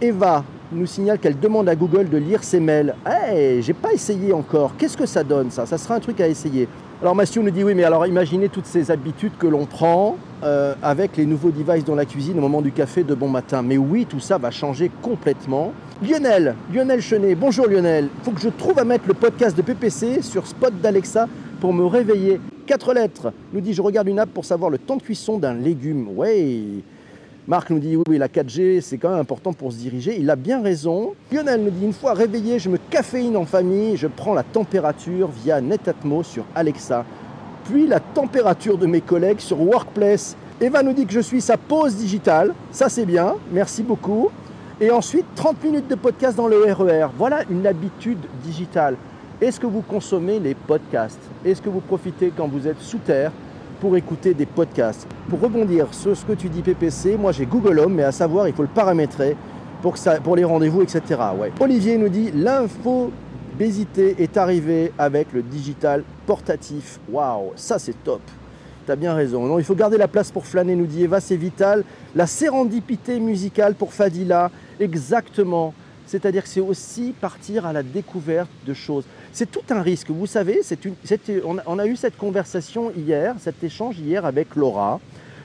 Eva 0.00 0.44
nous 0.72 0.86
signale 0.86 1.18
qu'elle 1.18 1.38
demande 1.38 1.68
à 1.68 1.76
Google 1.76 2.08
de 2.08 2.16
lire 2.18 2.42
ses 2.42 2.58
mails. 2.58 2.94
Hey, 3.06 3.62
j'ai 3.62 3.74
pas 3.74 3.92
essayé 3.92 4.32
encore. 4.32 4.76
Qu'est-ce 4.76 4.96
que 4.96 5.06
ça 5.06 5.22
donne 5.22 5.50
ça? 5.50 5.66
Ça 5.66 5.78
sera 5.78 5.94
un 5.94 6.00
truc 6.00 6.20
à 6.20 6.28
essayer. 6.28 6.66
Alors 7.02 7.16
Mathieu 7.16 7.42
nous 7.42 7.50
dit 7.50 7.64
oui, 7.64 7.74
mais 7.74 7.82
alors 7.82 8.06
imaginez 8.06 8.48
toutes 8.48 8.66
ces 8.66 8.92
habitudes 8.92 9.32
que 9.36 9.48
l'on 9.48 9.66
prend 9.66 10.16
euh, 10.44 10.76
avec 10.84 11.16
les 11.16 11.26
nouveaux 11.26 11.50
devices 11.50 11.84
dans 11.84 11.96
la 11.96 12.04
cuisine 12.04 12.38
au 12.38 12.40
moment 12.40 12.62
du 12.62 12.70
café 12.70 13.02
de 13.02 13.12
bon 13.12 13.28
matin. 13.28 13.60
Mais 13.60 13.76
oui, 13.76 14.06
tout 14.08 14.20
ça 14.20 14.38
va 14.38 14.52
changer 14.52 14.88
complètement. 15.02 15.72
Lionel, 16.00 16.54
Lionel 16.72 17.02
Chenet, 17.02 17.34
bonjour 17.34 17.66
Lionel. 17.66 18.08
Faut 18.22 18.30
que 18.30 18.40
je 18.40 18.50
trouve 18.50 18.78
à 18.78 18.84
mettre 18.84 19.08
le 19.08 19.14
podcast 19.14 19.56
de 19.56 19.62
PPC 19.62 20.22
sur 20.22 20.46
Spot 20.46 20.72
d'Alexa 20.80 21.26
pour 21.60 21.72
me 21.72 21.84
réveiller. 21.84 22.40
Quatre 22.66 22.94
lettres, 22.94 23.32
nous 23.52 23.60
dit 23.60 23.74
je 23.74 23.82
regarde 23.82 24.06
une 24.06 24.20
app 24.20 24.30
pour 24.30 24.44
savoir 24.44 24.70
le 24.70 24.78
temps 24.78 24.96
de 24.96 25.02
cuisson 25.02 25.38
d'un 25.38 25.54
légume. 25.54 26.06
Ouais, 26.16 26.84
Marc 27.48 27.70
nous 27.70 27.80
dit 27.80 27.96
oui, 27.96 28.18
la 28.18 28.28
4G, 28.28 28.80
c'est 28.80 28.98
quand 28.98 29.10
même 29.10 29.18
important 29.18 29.52
pour 29.52 29.72
se 29.72 29.76
diriger. 29.76 30.16
Il 30.16 30.30
a 30.30 30.36
bien 30.36 30.62
raison. 30.62 31.14
Lionel 31.32 31.64
nous 31.64 31.70
dit 31.70 31.84
une 31.84 31.92
fois 31.92 32.14
réveillé, 32.14 32.60
je 32.60 32.68
me 32.68 32.78
caféine 32.88 33.36
en 33.36 33.44
famille, 33.44 33.96
je 33.96 34.06
prends 34.06 34.32
la 34.32 34.44
température 34.44 35.28
via 35.28 35.60
Netatmo 35.60 36.22
sur 36.22 36.44
Alexa, 36.54 37.04
puis 37.64 37.88
la 37.88 37.98
température 37.98 38.78
de 38.78 38.86
mes 38.86 39.00
collègues 39.00 39.40
sur 39.40 39.60
Workplace. 39.60 40.36
Eva 40.60 40.84
nous 40.84 40.92
dit 40.92 41.04
que 41.04 41.12
je 41.12 41.18
suis 41.18 41.40
sa 41.40 41.56
pause 41.56 41.96
digitale. 41.96 42.54
Ça, 42.70 42.88
c'est 42.88 43.06
bien. 43.06 43.34
Merci 43.50 43.82
beaucoup. 43.82 44.30
Et 44.80 44.92
ensuite, 44.92 45.26
30 45.34 45.64
minutes 45.64 45.88
de 45.88 45.96
podcast 45.96 46.36
dans 46.36 46.46
le 46.46 46.72
RER. 46.72 47.06
E 47.06 47.08
voilà 47.18 47.40
une 47.50 47.66
habitude 47.66 48.20
digitale. 48.44 48.96
Est-ce 49.40 49.58
que 49.58 49.66
vous 49.66 49.82
consommez 49.82 50.38
les 50.38 50.54
podcasts? 50.54 51.18
Est-ce 51.44 51.60
que 51.60 51.68
vous 51.68 51.80
profitez 51.80 52.32
quand 52.36 52.46
vous 52.46 52.68
êtes 52.68 52.80
sous 52.80 52.98
terre? 52.98 53.32
Pour 53.82 53.96
écouter 53.96 54.32
des 54.32 54.46
podcasts. 54.46 55.08
Pour 55.28 55.40
rebondir 55.40 55.92
sur 55.92 56.16
ce 56.16 56.24
que 56.24 56.34
tu 56.34 56.48
dis 56.48 56.62
PPC, 56.62 57.16
moi 57.16 57.32
j'ai 57.32 57.46
Google 57.46 57.80
Home, 57.80 57.94
mais 57.94 58.04
à 58.04 58.12
savoir 58.12 58.46
il 58.46 58.54
faut 58.54 58.62
le 58.62 58.68
paramétrer 58.68 59.36
pour, 59.82 59.94
que 59.94 59.98
ça, 59.98 60.20
pour 60.20 60.36
les 60.36 60.44
rendez-vous, 60.44 60.82
etc. 60.82 61.02
Olivier 61.58 61.98
nous 61.98 62.08
dit 62.08 62.30
l'infobésité 62.32 64.22
est 64.22 64.36
arrivée 64.36 64.92
avec 64.96 65.32
le 65.32 65.42
digital 65.42 66.04
portatif. 66.26 67.00
Waouh, 67.10 67.54
ça 67.56 67.80
c'est 67.80 68.04
top. 68.04 68.20
Tu 68.86 68.92
as 68.92 68.94
bien 68.94 69.14
raison. 69.14 69.46
Non, 69.46 69.58
il 69.58 69.64
faut 69.64 69.74
garder 69.74 69.98
la 69.98 70.06
place 70.06 70.30
pour 70.30 70.46
flâner, 70.46 70.76
nous 70.76 70.86
dit 70.86 71.02
Eva, 71.02 71.18
c'est 71.18 71.34
vital. 71.34 71.82
La 72.14 72.28
sérendipité 72.28 73.18
musicale 73.18 73.74
pour 73.74 73.92
Fadila, 73.92 74.52
exactement. 74.78 75.74
C'est-à-dire 76.12 76.42
que 76.42 76.48
c'est 76.50 76.60
aussi 76.60 77.14
partir 77.18 77.64
à 77.64 77.72
la 77.72 77.82
découverte 77.82 78.50
de 78.66 78.74
choses. 78.74 79.04
C'est 79.32 79.50
tout 79.50 79.62
un 79.70 79.80
risque. 79.80 80.10
Vous 80.10 80.26
savez, 80.26 80.60
on, 81.42 81.78
a, 81.78 81.86
eu 81.86 81.96
cette 81.96 82.18
conversation 82.18 82.92
hier, 82.94 83.34
cet 83.38 83.64
échange 83.64 83.98
hier 83.98 84.26
avec 84.26 84.54
Laura. 84.54 85.00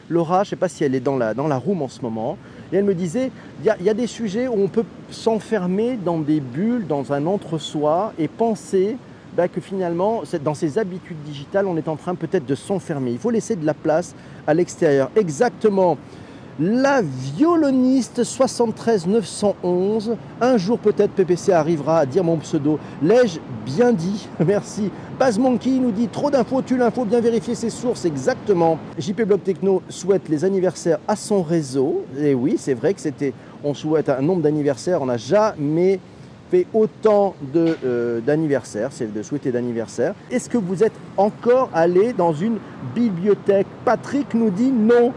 Laura, 0.10 0.44
je 0.44 0.48
ne 0.48 0.50
sais 0.50 0.56
pas 0.58 0.68
si 0.68 0.84
elle 0.84 0.94
est 0.94 1.00
dans 1.00 1.16
la, 1.16 1.34
dans 1.34 1.48
la 1.48 1.56
room 1.56 1.84
en 1.84 1.88
ce 1.88 2.02
moment, 2.02 2.38
et 2.74 2.76
elle 2.76 2.84
me 2.84 2.96
disait, 2.96 3.32
il 3.64 3.86
y, 3.86 3.90
a 3.90 3.94
des 3.94 4.08
sujets 4.08 4.50
où 4.50 4.56
on 4.62 4.68
peut 4.68 4.84
s'enfermer 5.10 5.96
dans 5.96 6.20
des 6.20 6.42
bulles, 6.42 6.86
dans 6.86 7.14
un 7.14 7.26
entre-soi, 7.28 8.12
et 8.20 8.28
penser 8.28 8.98
bah, 9.38 9.48
que 9.48 9.62
finalement, 9.62 10.24
dans 10.44 10.54
ces 10.54 10.78
habitudes 10.78 11.24
digitales, 11.24 11.66
on 11.66 11.78
est 11.78 11.88
en 11.88 11.96
train 11.96 12.16
peut-être 12.16 12.46
de 12.46 12.56
s'enfermer. 12.56 13.12
Il 13.12 13.20
faut 13.20 13.30
laisser 13.30 13.56
de 13.56 13.66
la 13.66 13.74
place 13.74 14.16
à 14.46 14.54
l'extérieur. 14.54 15.12
Exactement. 15.16 15.98
La 16.60 17.02
violoniste 17.04 18.24
73 18.24 19.06
911. 19.06 20.16
Un 20.42 20.58
jour 20.58 20.80
peut-être 20.80 21.12
PPC 21.12 21.52
arrivera 21.52 22.00
à 22.00 22.06
dire 22.08 22.24
mon 22.24 22.38
pseudo. 22.38 22.80
L'ai-je 23.04 23.40
bien 23.64 23.94
dit 23.94 24.28
Merci. 24.46 24.90
Baz 25.20 25.38
Monkey 25.38 25.70
nous 25.80 25.92
dit 25.92 26.08
trop 26.08 26.32
d'infos, 26.32 26.64
tu 26.64 26.76
l'info, 26.76 27.06
bien 27.06 27.22
vérifier 27.22 27.54
ses 27.54 27.70
sources. 27.70 28.06
Exactement. 28.06 28.80
JP 28.98 29.22
Blog 29.22 29.44
Techno 29.44 29.84
souhaite 29.88 30.30
les 30.30 30.46
anniversaires 30.46 30.98
à 31.08 31.16
son 31.16 31.44
réseau. 31.44 32.04
Et 32.20 32.34
oui, 32.34 32.56
c'est 32.58 32.74
vrai 32.74 32.96
que 32.96 33.02
c'était. 33.02 33.34
On 33.64 33.76
souhaite 33.76 34.10
un 34.10 34.22
nombre 34.22 34.42
d'anniversaires. 34.42 35.04
On 35.04 35.08
n'a 35.08 35.18
jamais 35.18 36.00
fait 36.50 36.66
autant 36.74 37.36
euh, 37.56 38.20
d'anniversaires, 38.22 38.90
c'est 38.92 39.14
de 39.14 39.22
souhaiter 39.22 39.52
d'anniversaire. 39.52 40.14
Est-ce 40.32 40.50
que 40.50 40.58
vous 40.58 40.84
êtes 40.84 40.94
encore 41.18 41.70
allé 41.74 42.14
dans 42.14 42.34
une 42.34 42.58
bibliothèque? 42.96 43.68
Patrick 43.86 44.34
nous 44.34 44.50
dit 44.50 44.72
non. 44.72 45.14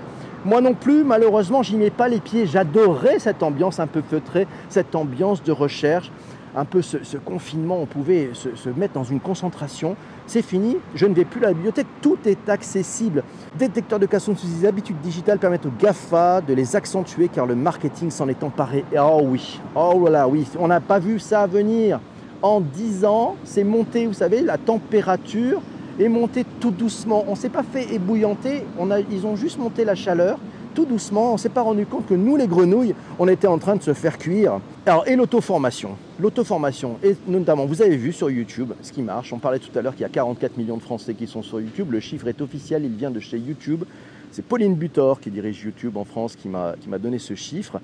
Moi 0.47 0.63
non 0.63 0.73
plus, 0.73 1.05
malheureusement, 1.05 1.63
j'y 1.63 1.77
mets 1.77 1.91
pas 1.91 2.09
les 2.09 2.21
pieds. 2.21 2.47
J'adorais 2.47 3.19
cette 3.19 3.43
ambiance 3.43 3.79
un 3.79 3.87
peu 3.87 4.01
feutrée, 4.01 4.47
cette 4.71 4.95
ambiance 4.95 5.43
de 5.43 5.53
recherche, 5.53 6.11
un 6.57 6.65
peu 6.65 6.81
ce, 6.81 7.19
confinement. 7.19 7.79
On 7.79 7.85
pouvait 7.85 8.31
se, 8.33 8.69
mettre 8.71 8.95
dans 8.95 9.05
une 9.05 9.21
concentration. 9.21 9.97
C'est 10.27 10.41
fini, 10.41 10.79
je 10.95 11.05
ne 11.05 11.15
vais 11.15 11.27
plus 11.27 11.45
à 11.45 11.49
la 11.49 11.53
bibliothèque, 11.53 11.89
tout 12.01 12.17
est 12.25 12.49
accessible. 12.49 13.23
Détecteur 13.59 13.99
de 13.99 14.07
cas 14.07 14.19
sous 14.19 14.35
les 14.61 14.67
habitudes 14.67 15.01
digitales 15.03 15.39
permettent 15.39 15.67
aux 15.67 15.73
GAFA 15.79 16.41
de 16.41 16.55
les 16.55 16.75
accentuer 16.75 17.29
car 17.29 17.45
le 17.45 17.55
marketing 17.55 18.11
s'en 18.11 18.27
est 18.29 18.43
emparé. 18.43 18.85
Oh 18.99 19.21
oui, 19.25 19.61
oh 19.75 20.09
là 20.09 20.27
oui, 20.27 20.47
on 20.59 20.69
n'a 20.69 20.81
pas 20.81 21.01
vu 21.01 21.19
ça 21.19 21.47
venir. 21.47 22.01
En 22.41 22.63
10 22.63 23.05
ans, 23.05 23.37
c'est 23.45 23.65
monté, 23.65 24.07
vous 24.07 24.15
savez, 24.15 24.41
la 24.41 24.57
température 24.57 25.61
et 25.99 26.09
monter 26.09 26.45
tout 26.61 26.71
doucement. 26.71 27.25
On 27.27 27.33
ne 27.33 27.37
s'est 27.37 27.49
pas 27.49 27.63
fait 27.63 27.93
ébouillanter, 27.93 28.65
on 28.79 28.91
a, 28.91 29.01
ils 29.01 29.27
ont 29.27 29.37
juste 29.37 29.59
monté 29.59 29.85
la 29.85 29.95
chaleur 29.95 30.39
tout 30.75 30.85
doucement. 30.85 31.31
On 31.31 31.33
ne 31.35 31.39
s'est 31.39 31.49
pas 31.49 31.63
rendu 31.63 31.87
compte 31.87 32.07
que 32.07 32.15
nous, 32.15 32.37
les 32.37 32.47
grenouilles, 32.47 32.95
on 33.19 33.29
était 33.29 33.47
en 33.47 33.59
train 33.59 33.77
de 33.77 33.83
se 33.83 33.93
faire 33.93 34.19
cuire. 34.19 34.61
Alors, 34.87 35.07
et 35.07 35.17
l'auto-formation 35.17 35.97
L'auto-formation, 36.19 36.99
et 37.03 37.17
notamment, 37.27 37.67
vous 37.67 37.83
avez 37.83 37.97
vu 37.97 38.13
sur 38.13 38.31
YouTube 38.31 38.73
ce 38.83 38.93
qui 38.93 39.03
marche. 39.03 39.33
On 39.33 39.39
parlait 39.39 39.59
tout 39.59 39.77
à 39.79 39.83
l'heure 39.83 39.95
qu'il 39.95 40.03
y 40.03 40.07
a 40.07 40.11
44 40.11 40.57
millions 40.57 40.77
de 40.77 40.83
Français 40.83 41.15
qui 41.15 41.27
sont 41.27 41.43
sur 41.43 41.61
YouTube. 41.61 41.93
Le 41.93 42.01
chiffre 42.01 42.29
est 42.29 42.41
officiel, 42.41 42.85
il 42.85 42.95
vient 42.95 43.11
de 43.11 43.21
chez 43.21 43.39
YouTube. 43.39 43.85
C'est 44.33 44.45
Pauline 44.45 44.75
Butor 44.75 45.21
qui 45.21 45.31
dirige 45.31 45.63
YouTube 45.65 45.97
en 45.97 46.05
France 46.05 46.37
qui 46.37 46.49
m'a 46.49 46.99
donné 46.99 47.19
ce 47.19 47.35
chiffre. 47.35 47.81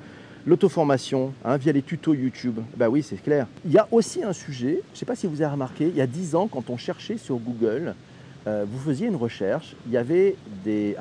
L'auto-formation, 0.47 1.33
hein, 1.45 1.57
via 1.57 1.73
les 1.73 1.83
tutos 1.83 2.15
YouTube, 2.15 2.61
bah 2.77 2.89
oui, 2.89 3.03
c'est 3.03 3.21
clair. 3.21 3.49
Il 3.65 3.73
y 3.73 3.79
a 3.79 3.89
aussi 3.91 4.23
un 4.23 4.33
sujet, 4.33 4.81
je 4.91 4.93
ne 4.93 4.97
sais 4.97 5.05
pas 5.05 5.17
si 5.17 5.27
vous 5.27 5.43
avez 5.43 5.51
remarqué, 5.51 5.89
il 5.89 5.97
y 5.97 6.01
a 6.01 6.07
10 6.07 6.37
ans, 6.37 6.47
quand 6.47 6.71
on 6.71 6.77
cherchait 6.77 7.17
sur 7.17 7.39
Google, 7.39 7.97
euh, 8.47 8.65
vous 8.71 8.79
faisiez 8.79 9.09
une 9.09 9.17
recherche, 9.17 9.75
il 9.87 9.93
y 9.93 9.97
avait 9.97 10.37
des, 10.65 10.97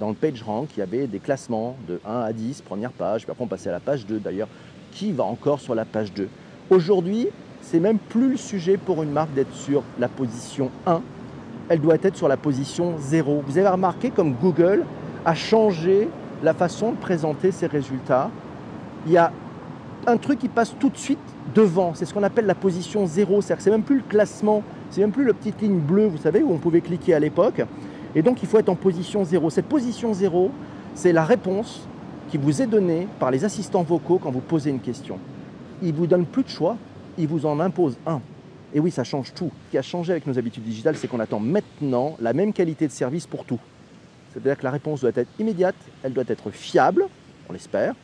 dans 0.00 0.08
le 0.08 0.16
PageRank, 0.16 0.70
il 0.76 0.80
y 0.80 0.82
avait 0.82 1.06
des 1.06 1.20
classements 1.20 1.76
de 1.86 2.00
1 2.04 2.22
à 2.22 2.32
10, 2.32 2.62
première 2.62 2.90
page, 2.90 3.22
puis 3.22 3.30
après 3.30 3.44
on 3.44 3.46
passait 3.46 3.68
à 3.68 3.72
la 3.72 3.78
page 3.78 4.04
2 4.04 4.18
d'ailleurs. 4.18 4.48
Qui 4.90 5.12
va 5.12 5.22
encore 5.22 5.60
sur 5.60 5.76
la 5.76 5.84
page 5.84 6.12
2 6.14 6.28
Aujourd'hui, 6.70 7.28
c'est 7.62 7.78
même 7.78 7.98
plus 7.98 8.30
le 8.30 8.36
sujet 8.36 8.78
pour 8.78 9.04
une 9.04 9.12
marque 9.12 9.32
d'être 9.32 9.54
sur 9.54 9.84
la 10.00 10.08
position 10.08 10.72
1, 10.86 11.02
elle 11.68 11.80
doit 11.80 11.98
être 12.02 12.16
sur 12.16 12.26
la 12.26 12.36
position 12.36 12.96
0. 12.98 13.44
Vous 13.46 13.58
avez 13.58 13.68
remarqué 13.68 14.10
comme 14.10 14.34
Google 14.34 14.84
a 15.24 15.36
changé 15.36 16.08
la 16.42 16.52
façon 16.52 16.92
de 16.92 16.96
présenter 16.96 17.52
ses 17.52 17.68
résultats 17.68 18.32
il 19.06 19.12
y 19.12 19.16
a 19.16 19.32
un 20.06 20.16
truc 20.16 20.38
qui 20.38 20.48
passe 20.48 20.74
tout 20.78 20.88
de 20.88 20.96
suite 20.96 21.18
devant. 21.54 21.92
C'est 21.94 22.04
ce 22.04 22.14
qu'on 22.14 22.22
appelle 22.22 22.46
la 22.46 22.54
position 22.54 23.06
zéro. 23.06 23.40
C'est-à-dire 23.40 23.56
que 23.58 23.62
c'est 23.62 23.70
même 23.70 23.82
plus 23.82 23.96
le 23.96 24.02
classement, 24.02 24.62
c'est 24.90 25.00
même 25.00 25.12
plus 25.12 25.24
la 25.24 25.34
petite 25.34 25.60
ligne 25.60 25.78
bleue, 25.78 26.06
vous 26.06 26.18
savez, 26.18 26.42
où 26.42 26.52
on 26.52 26.58
pouvait 26.58 26.80
cliquer 26.80 27.14
à 27.14 27.20
l'époque. 27.20 27.62
Et 28.14 28.22
donc 28.22 28.42
il 28.42 28.48
faut 28.48 28.58
être 28.58 28.68
en 28.68 28.74
position 28.74 29.24
zéro. 29.24 29.50
Cette 29.50 29.66
position 29.66 30.14
zéro, 30.14 30.50
c'est 30.94 31.12
la 31.12 31.24
réponse 31.24 31.86
qui 32.30 32.38
vous 32.38 32.62
est 32.62 32.66
donnée 32.66 33.06
par 33.18 33.30
les 33.30 33.44
assistants 33.44 33.82
vocaux 33.82 34.18
quand 34.18 34.30
vous 34.30 34.40
posez 34.40 34.70
une 34.70 34.80
question. 34.80 35.18
Ils 35.82 35.92
vous 35.92 36.06
donnent 36.06 36.26
plus 36.26 36.42
de 36.42 36.48
choix, 36.48 36.76
ils 37.16 37.28
vous 37.28 37.46
en 37.46 37.60
imposent 37.60 37.98
un. 38.06 38.20
Et 38.74 38.80
oui, 38.80 38.90
ça 38.90 39.04
change 39.04 39.32
tout. 39.34 39.50
Ce 39.66 39.70
qui 39.70 39.78
a 39.78 39.82
changé 39.82 40.12
avec 40.12 40.26
nos 40.26 40.38
habitudes 40.38 40.64
digitales, 40.64 40.96
c'est 40.96 41.08
qu'on 41.08 41.20
attend 41.20 41.40
maintenant 41.40 42.16
la 42.20 42.32
même 42.32 42.52
qualité 42.52 42.86
de 42.86 42.92
service 42.92 43.26
pour 43.26 43.44
tout. 43.44 43.60
C'est-à-dire 44.32 44.58
que 44.58 44.64
la 44.64 44.70
réponse 44.70 45.00
doit 45.00 45.10
être 45.14 45.30
immédiate, 45.38 45.76
elle 46.02 46.12
doit 46.12 46.24
être 46.28 46.50
fiable, 46.50 47.06
on 47.48 47.52
l'espère, 47.54 47.94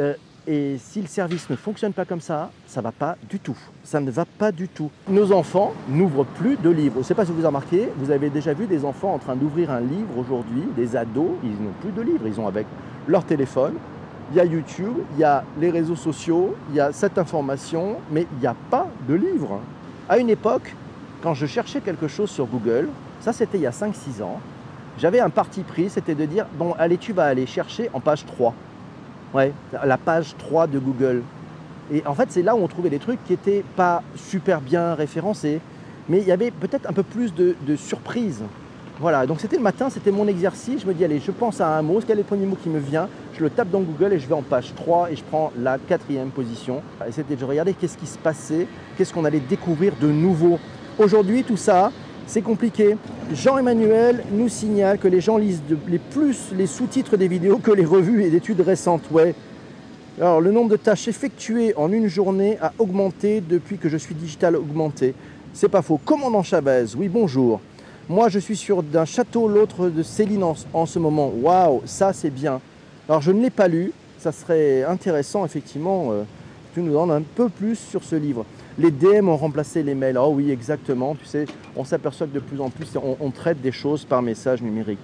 euh, 0.00 0.14
et 0.46 0.76
si 0.78 1.00
le 1.00 1.06
service 1.06 1.48
ne 1.48 1.56
fonctionne 1.56 1.94
pas 1.94 2.04
comme 2.04 2.20
ça, 2.20 2.50
ça 2.66 2.80
ne 2.80 2.84
va 2.84 2.92
pas 2.92 3.16
du 3.30 3.38
tout. 3.38 3.56
Ça 3.82 4.00
ne 4.00 4.10
va 4.10 4.26
pas 4.26 4.52
du 4.52 4.68
tout. 4.68 4.90
Nos 5.08 5.32
enfants 5.32 5.72
n'ouvrent 5.88 6.24
plus 6.24 6.56
de 6.56 6.68
livres. 6.68 6.96
Je 6.96 6.98
ne 6.98 7.04
sais 7.04 7.14
pas 7.14 7.24
si 7.24 7.32
vous 7.32 7.38
avez 7.38 7.46
remarqué, 7.46 7.88
vous 7.96 8.10
avez 8.10 8.28
déjà 8.28 8.52
vu 8.52 8.66
des 8.66 8.84
enfants 8.84 9.14
en 9.14 9.18
train 9.18 9.36
d'ouvrir 9.36 9.70
un 9.70 9.80
livre 9.80 10.18
aujourd'hui, 10.18 10.64
des 10.76 10.96
ados, 10.96 11.30
ils 11.42 11.50
n'ont 11.50 11.72
plus 11.80 11.92
de 11.92 12.02
livres. 12.02 12.26
Ils 12.26 12.38
ont 12.38 12.46
avec 12.46 12.66
leur 13.06 13.24
téléphone, 13.24 13.74
il 14.32 14.36
y 14.36 14.40
a 14.40 14.44
YouTube, 14.44 14.96
il 15.14 15.20
y 15.20 15.24
a 15.24 15.44
les 15.58 15.70
réseaux 15.70 15.96
sociaux, 15.96 16.54
il 16.70 16.76
y 16.76 16.80
a 16.80 16.92
cette 16.92 17.16
information, 17.16 17.96
mais 18.10 18.26
il 18.32 18.38
n'y 18.40 18.46
a 18.46 18.56
pas 18.70 18.88
de 19.08 19.14
livre. 19.14 19.60
À 20.08 20.18
une 20.18 20.28
époque, 20.28 20.74
quand 21.22 21.32
je 21.32 21.46
cherchais 21.46 21.80
quelque 21.80 22.08
chose 22.08 22.30
sur 22.30 22.46
Google, 22.46 22.88
ça 23.20 23.32
c'était 23.32 23.56
il 23.56 23.62
y 23.62 23.66
a 23.66 23.70
5-6 23.70 24.22
ans, 24.22 24.40
j'avais 24.98 25.20
un 25.20 25.30
parti 25.30 25.62
pris, 25.62 25.88
c'était 25.88 26.14
de 26.14 26.26
dire, 26.26 26.46
bon 26.58 26.74
allez 26.78 26.98
tu 26.98 27.12
vas 27.12 27.24
aller 27.24 27.46
chercher 27.46 27.88
en 27.94 28.00
page 28.00 28.26
3. 28.26 28.54
Ouais, 29.34 29.52
la 29.84 29.98
page 29.98 30.36
3 30.38 30.68
de 30.68 30.78
Google. 30.78 31.22
Et 31.92 32.06
en 32.06 32.14
fait, 32.14 32.30
c'est 32.30 32.42
là 32.42 32.54
où 32.54 32.60
on 32.60 32.68
trouvait 32.68 32.88
des 32.88 33.00
trucs 33.00 33.22
qui 33.24 33.32
n'étaient 33.32 33.64
pas 33.74 34.02
super 34.14 34.60
bien 34.60 34.94
référencés, 34.94 35.60
mais 36.08 36.20
il 36.20 36.26
y 36.28 36.30
avait 36.30 36.52
peut-être 36.52 36.88
un 36.88 36.92
peu 36.92 37.02
plus 37.02 37.34
de, 37.34 37.56
surprises. 37.76 38.42
Voilà, 39.00 39.26
donc 39.26 39.40
c'était 39.40 39.56
le 39.56 39.62
matin, 39.62 39.90
c'était 39.90 40.12
mon 40.12 40.28
exercice. 40.28 40.82
Je 40.82 40.86
me 40.86 40.94
dis, 40.94 41.04
allez, 41.04 41.18
je 41.18 41.32
pense 41.32 41.60
à 41.60 41.76
un 41.76 41.82
mot, 41.82 42.00
quel 42.06 42.18
est 42.18 42.22
le 42.22 42.26
premier 42.26 42.46
mot 42.46 42.56
qui 42.62 42.68
me 42.68 42.78
vient? 42.78 43.08
Je 43.36 43.42
le 43.42 43.50
tape 43.50 43.70
dans 43.70 43.80
Google 43.80 44.12
et 44.12 44.20
je 44.20 44.28
vais 44.28 44.34
en 44.34 44.42
page 44.42 44.72
3 44.76 45.10
et 45.10 45.16
je 45.16 45.24
prends 45.24 45.50
la 45.58 45.78
quatrième 45.78 46.30
position. 46.30 46.80
Et 47.06 47.10
c'était 47.10 47.34
de 47.34 47.44
regarder 47.44 47.74
qu'est-ce 47.74 47.98
qui 47.98 48.06
se 48.06 48.18
passait, 48.18 48.68
qu'est-ce 48.96 49.12
qu'on 49.12 49.24
allait 49.24 49.40
découvrir 49.40 49.94
de 50.00 50.06
nouveau. 50.06 50.60
Aujourd'hui, 50.96 51.42
tout 51.42 51.56
ça, 51.56 51.90
c'est 52.28 52.42
compliqué. 52.42 52.96
Jean-Emmanuel 53.32 54.22
nous 54.32 54.48
signale 54.48 54.98
que 54.98 55.08
les 55.08 55.20
gens 55.20 55.38
lisent 55.38 55.62
plus 56.10 56.52
les 56.52 56.66
sous-titres 56.66 57.16
des 57.16 57.26
vidéos 57.26 57.58
que 57.58 57.70
les 57.70 57.84
revues 57.84 58.22
et 58.22 58.30
d'études 58.30 58.60
récentes. 58.60 59.10
Ouais. 59.10 59.34
Alors, 60.20 60.40
le 60.40 60.52
nombre 60.52 60.70
de 60.70 60.76
tâches 60.76 61.08
effectuées 61.08 61.74
en 61.76 61.90
une 61.90 62.06
journée 62.06 62.58
a 62.60 62.72
augmenté 62.78 63.40
depuis 63.40 63.78
que 63.78 63.88
je 63.88 63.96
suis 63.96 64.14
digital 64.14 64.56
augmenté. 64.56 65.14
C'est 65.54 65.70
pas 65.70 65.82
faux. 65.82 65.98
Commandant 66.04 66.42
Chavez, 66.42 66.84
oui, 66.96 67.08
bonjour. 67.08 67.60
Moi, 68.08 68.28
je 68.28 68.38
suis 68.38 68.56
sur 68.56 68.82
d'un 68.82 69.06
château, 69.06 69.48
l'autre 69.48 69.88
de 69.88 70.02
Céline 70.02 70.44
en, 70.72 70.86
ce 70.86 70.98
moment. 70.98 71.32
Waouh, 71.34 71.80
ça 71.86 72.12
c'est 72.12 72.30
bien. 72.30 72.60
Alors, 73.08 73.22
je 73.22 73.32
ne 73.32 73.40
l'ai 73.40 73.50
pas 73.50 73.68
lu. 73.68 73.92
Ça 74.18 74.32
serait 74.32 74.84
intéressant, 74.84 75.44
effectivement, 75.44 76.08
euh, 76.10 76.22
tu 76.74 76.82
nous 76.82 76.92
donnes 76.92 77.10
un 77.10 77.22
peu 77.22 77.48
plus 77.48 77.76
sur 77.76 78.04
ce 78.04 78.16
livre. 78.16 78.44
Les 78.76 78.90
DM 78.90 79.28
ont 79.28 79.36
remplacé 79.36 79.84
les 79.84 79.94
mails. 79.94 80.18
Oh 80.18 80.32
oui, 80.34 80.50
exactement. 80.50 81.14
Tu 81.14 81.26
sais, 81.26 81.46
on 81.76 81.84
s'aperçoit 81.84 82.26
que 82.26 82.34
de 82.34 82.40
plus 82.40 82.60
en 82.60 82.70
plus, 82.70 82.88
on, 82.96 83.30
traite 83.30 83.60
des 83.60 83.70
choses 83.70 84.04
par 84.04 84.20
message 84.20 84.62
numérique. 84.62 84.98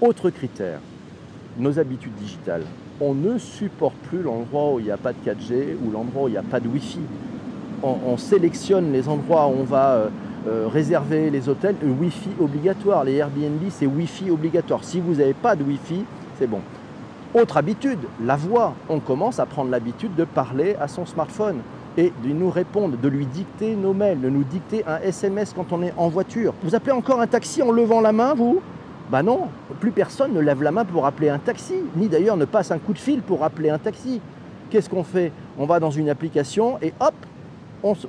Autre 0.00 0.30
critère, 0.30 0.78
nos 1.58 1.76
habitudes 1.80 2.14
digitales. 2.14 2.62
On 3.00 3.14
ne 3.14 3.36
supporte 3.38 3.96
plus 4.08 4.22
l'endroit 4.22 4.74
où 4.74 4.78
il 4.78 4.84
n'y 4.84 4.92
a 4.92 4.96
pas 4.96 5.12
de 5.12 5.18
4G 5.24 5.74
ou 5.84 5.90
l'endroit 5.90 6.24
où 6.24 6.28
il 6.28 6.32
n'y 6.32 6.36
a 6.36 6.42
pas 6.42 6.60
de 6.60 6.68
Wi-Fi. 6.68 7.00
On, 7.82 8.16
sélectionne 8.16 8.92
les 8.92 9.08
endroits 9.08 9.46
où 9.48 9.60
on 9.60 9.64
va 9.64 9.92
euh, 9.92 10.08
euh, 10.46 10.68
réserver 10.68 11.28
les 11.30 11.48
hôtels. 11.48 11.74
Wi-Fi 11.82 12.30
obligatoire. 12.40 13.04
Les 13.04 13.16
Airbnb, 13.16 13.60
c'est 13.70 13.86
Wi-Fi 13.86 14.30
obligatoire. 14.30 14.84
Si 14.84 15.00
vous 15.00 15.16
n'avez 15.16 15.34
pas 15.34 15.56
de 15.56 15.64
Wi-Fi, 15.64 16.04
c'est 16.38 16.46
bon. 16.46 16.60
Autre 17.34 17.56
habitude, 17.56 17.98
la 18.24 18.36
voix. 18.36 18.74
On 18.88 19.00
commence 19.00 19.40
à 19.40 19.46
prendre 19.46 19.70
l'habitude 19.70 20.14
de 20.14 20.24
parler 20.24 20.76
à 20.80 20.86
son 20.86 21.04
smartphone 21.06 21.58
et 21.96 22.12
de 22.24 22.28
nous 22.28 22.50
répondre, 22.50 22.96
de 22.96 23.08
lui 23.08 23.26
dicter 23.26 23.74
nos 23.74 23.94
mails, 23.94 24.20
de 24.20 24.28
nous 24.28 24.44
dicter 24.44 24.84
un 24.86 24.98
SMS 24.98 25.52
quand 25.54 25.72
on 25.72 25.82
est 25.82 25.94
en 25.96 26.08
voiture. 26.08 26.54
Vous 26.62 26.74
appelez 26.74 26.92
encore 26.92 27.20
un 27.20 27.26
taxi 27.26 27.62
en 27.62 27.70
levant 27.70 28.00
la 28.00 28.12
main, 28.12 28.34
vous? 28.34 28.60
Bah 29.10 29.22
non, 29.22 29.48
plus 29.80 29.92
personne 29.92 30.34
ne 30.34 30.40
lève 30.40 30.62
la 30.62 30.72
main 30.72 30.84
pour 30.84 31.06
appeler 31.06 31.28
un 31.28 31.38
taxi, 31.38 31.74
ni 31.96 32.08
d'ailleurs 32.08 32.36
ne 32.36 32.44
passe 32.44 32.70
un 32.70 32.78
coup 32.78 32.92
de 32.92 32.98
fil 32.98 33.22
pour 33.22 33.44
appeler 33.44 33.70
un 33.70 33.78
taxi. 33.78 34.20
Qu'est-ce 34.68 34.90
qu'on 34.90 35.04
fait? 35.04 35.32
On 35.58 35.64
va 35.64 35.78
dans 35.78 35.92
une 35.92 36.08
application 36.08 36.78
et 36.82 36.92
hop, 37.00 37.14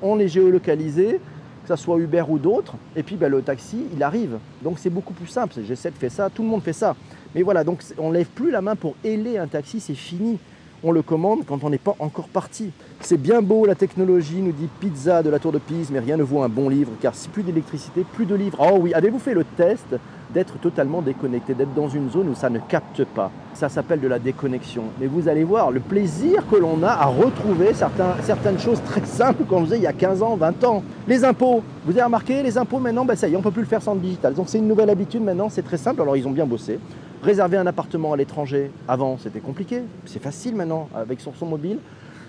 on, 0.01 0.19
est 0.19 0.27
géolocalisé, 0.27 1.19
que 1.63 1.67
ce 1.67 1.75
soit 1.75 1.97
Uber 1.99 2.23
ou 2.27 2.39
d'autres, 2.39 2.73
et 2.95 3.03
puis 3.03 3.15
ben, 3.15 3.29
le 3.29 3.43
taxi, 3.43 3.85
il 3.93 4.01
arrive. 4.01 4.37
Donc 4.63 4.79
c'est 4.79 4.89
beaucoup 4.89 5.13
plus 5.13 5.27
simple. 5.27 5.53
J'essaie 5.67 5.91
de 5.91 5.97
faire 5.97 6.11
ça, 6.11 6.29
tout 6.33 6.41
le 6.41 6.49
monde 6.49 6.63
fait 6.63 6.73
ça. 6.73 6.95
Mais 7.35 7.43
voilà, 7.43 7.63
donc 7.63 7.83
on 7.99 8.09
ne 8.09 8.15
lève 8.15 8.27
plus 8.27 8.49
la 8.49 8.61
main 8.61 8.75
pour 8.75 8.95
héler 9.03 9.37
un 9.37 9.47
taxi, 9.47 9.79
c'est 9.79 9.93
fini 9.93 10.39
on 10.83 10.91
le 10.91 11.01
commande 11.01 11.39
quand 11.47 11.63
on 11.63 11.69
n'est 11.69 11.77
pas 11.77 11.95
encore 11.99 12.27
parti. 12.27 12.71
C'est 12.99 13.17
bien 13.17 13.41
beau 13.41 13.65
la 13.65 13.75
technologie, 13.75 14.41
nous 14.41 14.51
dit 14.51 14.69
Pizza 14.79 15.23
de 15.23 15.29
la 15.29 15.39
Tour 15.39 15.51
de 15.51 15.59
Pise, 15.59 15.89
mais 15.91 15.99
rien 15.99 16.17
ne 16.17 16.23
vaut 16.23 16.41
un 16.41 16.49
bon 16.49 16.69
livre, 16.69 16.91
car 17.01 17.15
si 17.15 17.29
plus 17.29 17.43
d'électricité, 17.43 18.05
plus 18.13 18.25
de 18.25 18.35
livres. 18.35 18.57
Oh 18.59 18.77
oui, 18.81 18.93
avez-vous 18.93 19.19
fait 19.19 19.33
le 19.33 19.43
test 19.43 19.95
d'être 20.33 20.59
totalement 20.59 21.01
déconnecté, 21.01 21.53
d'être 21.53 21.73
dans 21.73 21.87
une 21.87 22.09
zone 22.09 22.29
où 22.29 22.35
ça 22.35 22.49
ne 22.49 22.59
capte 22.59 23.03
pas? 23.05 23.31
Ça 23.53 23.69
s'appelle 23.69 24.01
de 24.01 24.07
la 24.07 24.19
déconnexion. 24.19 24.83
Mais 24.99 25.07
vous 25.07 25.27
allez 25.27 25.43
voir 25.43 25.71
le 25.71 25.79
plaisir 25.79 26.43
que 26.49 26.57
l'on 26.57 26.83
a 26.83 26.89
à 26.89 27.05
retrouver 27.05 27.71
certaines 27.73 28.59
choses 28.59 28.81
très 28.83 29.05
simples 29.05 29.45
qu'on 29.45 29.63
faisait 29.65 29.77
il 29.77 29.83
y 29.83 29.87
a 29.87 29.93
15 29.93 30.21
ans, 30.21 30.35
20 30.35 30.63
ans. 30.63 30.83
Les 31.07 31.23
impôts, 31.23 31.63
vous 31.85 31.91
avez 31.91 32.03
remarqué, 32.03 32.43
les 32.43 32.57
impôts 32.57 32.79
maintenant, 32.79 33.05
ben 33.05 33.15
ça 33.15 33.27
y 33.27 33.33
est, 33.33 33.35
on 33.35 33.39
ne 33.39 33.43
peut 33.43 33.51
plus 33.51 33.61
le 33.61 33.67
faire 33.67 33.81
sans 33.81 33.93
le 33.93 34.01
digital. 34.01 34.33
Donc 34.33 34.49
c'est 34.49 34.59
une 34.59 34.67
nouvelle 34.67 34.89
habitude 34.89 35.23
maintenant, 35.23 35.49
c'est 35.49 35.63
très 35.63 35.77
simple, 35.77 36.01
alors 36.01 36.17
ils 36.17 36.27
ont 36.27 36.31
bien 36.31 36.45
bossé. 36.45 36.79
Réserver 37.23 37.57
un 37.57 37.65
appartement 37.65 38.13
à 38.13 38.17
l'étranger, 38.17 38.71
avant 38.87 39.17
c'était 39.17 39.39
compliqué, 39.39 39.81
c'est 40.05 40.21
facile 40.21 40.55
maintenant 40.55 40.87
avec 40.95 41.19
son, 41.19 41.33
mobile. 41.45 41.79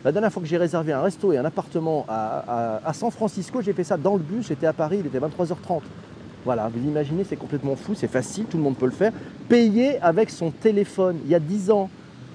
La 0.02 0.12
dernière 0.12 0.32
fois 0.32 0.42
que 0.42 0.48
j'ai 0.48 0.56
réservé 0.56 0.92
un 0.92 1.02
resto 1.02 1.30
et 1.32 1.36
un 1.36 1.44
appartement 1.44 2.06
à, 2.08 2.90
San 2.94 3.10
Francisco, 3.10 3.60
j'ai 3.60 3.74
fait 3.74 3.84
ça 3.84 3.98
dans 3.98 4.14
le 4.14 4.20
bus, 4.20 4.48
j'étais 4.48 4.66
à 4.66 4.72
Paris, 4.72 4.98
il 5.00 5.06
était 5.06 5.18
23h30. 5.18 5.82
Voilà, 6.44 6.70
vous 6.74 6.88
imaginez, 6.88 7.24
c'est 7.24 7.36
complètement 7.36 7.76
fou, 7.76 7.94
c'est 7.94 8.08
facile, 8.08 8.46
tout 8.46 8.56
le 8.56 8.62
monde 8.62 8.76
peut 8.76 8.86
le 8.86 8.92
faire. 8.92 9.12
Payer 9.48 10.00
avec 10.00 10.30
son 10.30 10.50
téléphone. 10.50 11.18
Il 11.24 11.30
y 11.30 11.34
a 11.34 11.40
10 11.40 11.70
ans, 11.70 11.90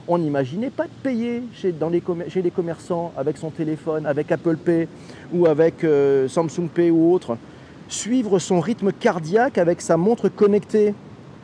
on 0.07 0.19
n'imaginait 0.19 0.69
pas 0.69 0.83
de 0.83 0.91
payer 1.01 1.43
chez, 1.53 1.71
dans 1.71 1.89
les, 1.89 2.03
chez 2.27 2.43
les 2.43 2.51
commerçants 2.51 3.13
avec 3.17 3.37
son 3.37 3.49
téléphone, 3.49 4.05
avec 4.05 4.31
Apple 4.31 4.57
Pay 4.57 4.87
ou 5.33 5.47
avec 5.47 5.83
euh, 5.83 6.27
Samsung 6.27 6.67
Pay 6.71 6.91
ou 6.91 7.11
autre. 7.11 7.37
Suivre 7.87 8.37
son 8.37 8.59
rythme 8.59 8.91
cardiaque 8.91 9.57
avec 9.57 9.81
sa 9.81 9.97
montre 9.97 10.29
connectée. 10.29 10.93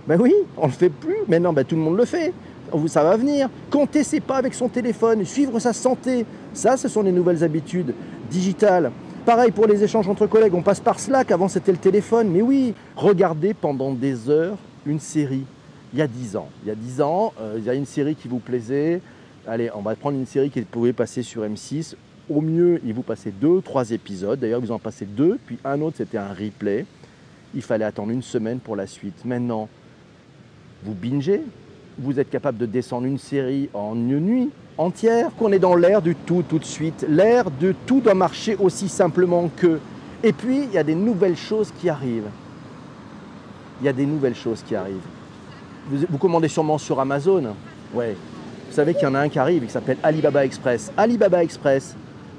Ben 0.09 0.19
oui, 0.19 0.33
on 0.57 0.65
ne 0.65 0.71
le 0.71 0.73
fait 0.73 0.89
plus. 0.89 1.17
Maintenant, 1.27 1.53
ben, 1.53 1.63
tout 1.63 1.75
le 1.75 1.83
monde 1.83 1.95
le 1.95 2.05
fait. 2.05 2.33
Ça 2.87 3.03
va 3.03 3.15
venir. 3.15 3.47
Compter 3.69 4.03
ses 4.03 4.19
pas 4.19 4.37
avec 4.37 4.55
son 4.55 4.67
téléphone, 4.67 5.23
suivre 5.23 5.59
sa 5.59 5.71
santé. 5.71 6.25
Ça, 6.51 6.77
ce 6.77 6.87
sont 6.87 7.03
les 7.03 7.11
nouvelles 7.11 7.43
habitudes 7.43 7.93
digitales. 8.27 8.91
Pareil 9.23 9.51
pour 9.51 9.67
les 9.67 9.83
échanges 9.83 10.07
entre 10.07 10.25
collègues, 10.25 10.55
on 10.55 10.63
passe 10.63 10.79
par 10.79 10.99
Slack, 10.99 11.29
avant 11.29 11.47
c'était 11.47 11.71
le 11.71 11.77
téléphone, 11.77 12.29
mais 12.31 12.41
oui, 12.41 12.73
regardez 12.95 13.53
pendant 13.53 13.93
des 13.93 14.31
heures 14.31 14.57
une 14.87 14.99
série. 14.99 15.45
Il 15.93 15.99
y 15.99 16.01
a 16.01 16.07
10 16.07 16.37
ans, 16.37 16.49
il 16.63 16.69
y 16.69 16.71
a 16.71 16.75
10 16.75 17.01
ans, 17.01 17.33
euh, 17.39 17.55
il 17.59 17.63
y 17.65 17.69
a 17.69 17.75
une 17.75 17.85
série 17.85 18.15
qui 18.15 18.27
vous 18.27 18.39
plaisait. 18.39 19.01
Allez, 19.45 19.69
on 19.75 19.81
va 19.81 19.95
prendre 19.95 20.17
une 20.17 20.25
série 20.25 20.49
qui 20.49 20.61
pouvait 20.61 20.93
passer 20.93 21.21
sur 21.21 21.43
M6. 21.43 21.93
Au 22.31 22.41
mieux, 22.41 22.81
il 22.83 22.95
vous 22.95 23.03
passait 23.03 23.31
deux, 23.31 23.61
trois 23.61 23.91
épisodes. 23.91 24.39
D'ailleurs, 24.39 24.61
vous 24.61 24.71
en 24.71 24.79
passez 24.79 25.05
deux, 25.05 25.37
puis 25.45 25.59
un 25.63 25.79
autre, 25.81 25.97
c'était 25.97 26.17
un 26.17 26.33
replay. 26.33 26.87
Il 27.53 27.61
fallait 27.61 27.85
attendre 27.85 28.09
une 28.09 28.23
semaine 28.23 28.59
pour 28.59 28.75
la 28.75 28.87
suite. 28.87 29.25
Maintenant, 29.25 29.69
vous 30.83 30.93
bingez, 30.93 31.41
vous 31.97 32.19
êtes 32.19 32.29
capable 32.29 32.57
de 32.57 32.65
descendre 32.65 33.05
une 33.05 33.17
série 33.17 33.69
en 33.73 33.95
une 33.95 34.19
nuit 34.19 34.49
entière, 34.77 35.31
qu'on 35.37 35.51
est 35.51 35.59
dans 35.59 35.75
l'ère 35.75 36.01
du 36.01 36.15
tout 36.15 36.43
tout 36.47 36.59
de 36.59 36.65
suite. 36.65 37.05
L'ère 37.09 37.51
de 37.51 37.75
tout 37.85 37.99
doit 37.99 38.13
marcher 38.13 38.55
aussi 38.55 38.87
simplement 38.87 39.49
que. 39.57 39.79
Et 40.23 40.33
puis, 40.33 40.63
il 40.63 40.71
y 40.71 40.77
a 40.77 40.83
des 40.83 40.95
nouvelles 40.95 41.37
choses 41.37 41.71
qui 41.79 41.89
arrivent. 41.89 42.29
Il 43.81 43.85
y 43.85 43.89
a 43.89 43.93
des 43.93 44.05
nouvelles 44.05 44.35
choses 44.35 44.63
qui 44.65 44.75
arrivent. 44.75 44.95
Vous, 45.89 46.17
commandez 46.17 46.47
sûrement 46.47 46.77
sur 46.77 46.99
Amazon. 46.99 47.55
Ouais. 47.93 48.15
Vous 48.69 48.75
savez 48.75 48.93
qu'il 48.93 49.03
y 49.03 49.07
en 49.07 49.15
a 49.15 49.19
un 49.19 49.29
qui 49.29 49.39
arrive 49.39 49.65
qui 49.65 49.71
s'appelle 49.71 49.97
Alibaba 50.03 50.45
Express. 50.45 50.91
Alibaba 50.95 51.43
Express, 51.43 51.95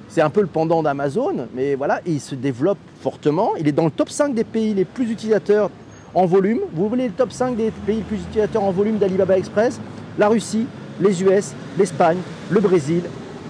c'est 0.09 0.21
un 0.21 0.31
peu 0.31 0.41
le 0.41 0.47
pendant 0.47 0.83
d'Amazon, 0.83 1.49
mais 1.55 1.75
voilà, 1.75 2.01
il 2.07 2.21
se 2.21 2.35
développe 2.35 2.79
fortement. 3.01 3.57
Il 3.59 3.67
est 3.67 3.73
dans 3.73 3.87
le 3.87 3.91
top 3.91 4.11
5 4.11 4.35
des 4.35 4.45
pays 4.45 4.75
les 4.75 4.85
plus 4.85 5.11
utilisateurs 5.11 5.71
en 6.15 6.27
volume. 6.27 6.61
Vous 6.73 6.89
voulez 6.89 7.09
le 7.09 7.13
top 7.15 7.33
5 7.33 7.57
des 7.57 7.71
pays 7.87 7.97
les 7.97 8.03
plus 8.03 8.17
utilisateurs 8.19 8.63
en 8.63 8.71
volume 8.71 8.99
d'Alibaba 8.99 9.39
Express? 9.39 9.81
La 10.19 10.29
Russie, 10.29 10.67
les 11.01 11.23
US, 11.23 11.55
l'Espagne, 11.79 12.19
le 12.51 12.61
Brésil 12.61 13.03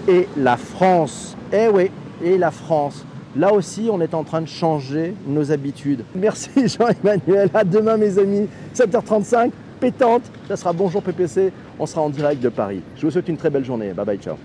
et 0.07 0.27
la 0.37 0.57
France. 0.57 1.35
Eh 1.51 1.67
oui, 1.67 1.91
et 2.23 2.37
la 2.37 2.51
France. 2.51 3.05
Là 3.35 3.53
aussi, 3.53 3.89
on 3.91 4.01
est 4.01 4.13
en 4.13 4.23
train 4.23 4.41
de 4.41 4.47
changer 4.47 5.13
nos 5.25 5.51
habitudes. 5.51 6.03
Merci 6.13 6.49
Jean-Emmanuel. 6.67 7.49
À 7.53 7.63
demain, 7.63 7.97
mes 7.97 8.17
amis. 8.19 8.47
7h35, 8.75 9.51
pétante. 9.79 10.23
Ça 10.47 10.57
sera 10.57 10.73
Bonjour 10.73 11.01
PPC. 11.01 11.51
On 11.79 11.85
sera 11.85 12.01
en 12.01 12.09
direct 12.09 12.41
de 12.41 12.49
Paris. 12.49 12.81
Je 12.97 13.05
vous 13.05 13.11
souhaite 13.11 13.29
une 13.29 13.37
très 13.37 13.49
belle 13.49 13.65
journée. 13.65 13.93
Bye 13.93 14.05
bye, 14.05 14.17
ciao. 14.17 14.35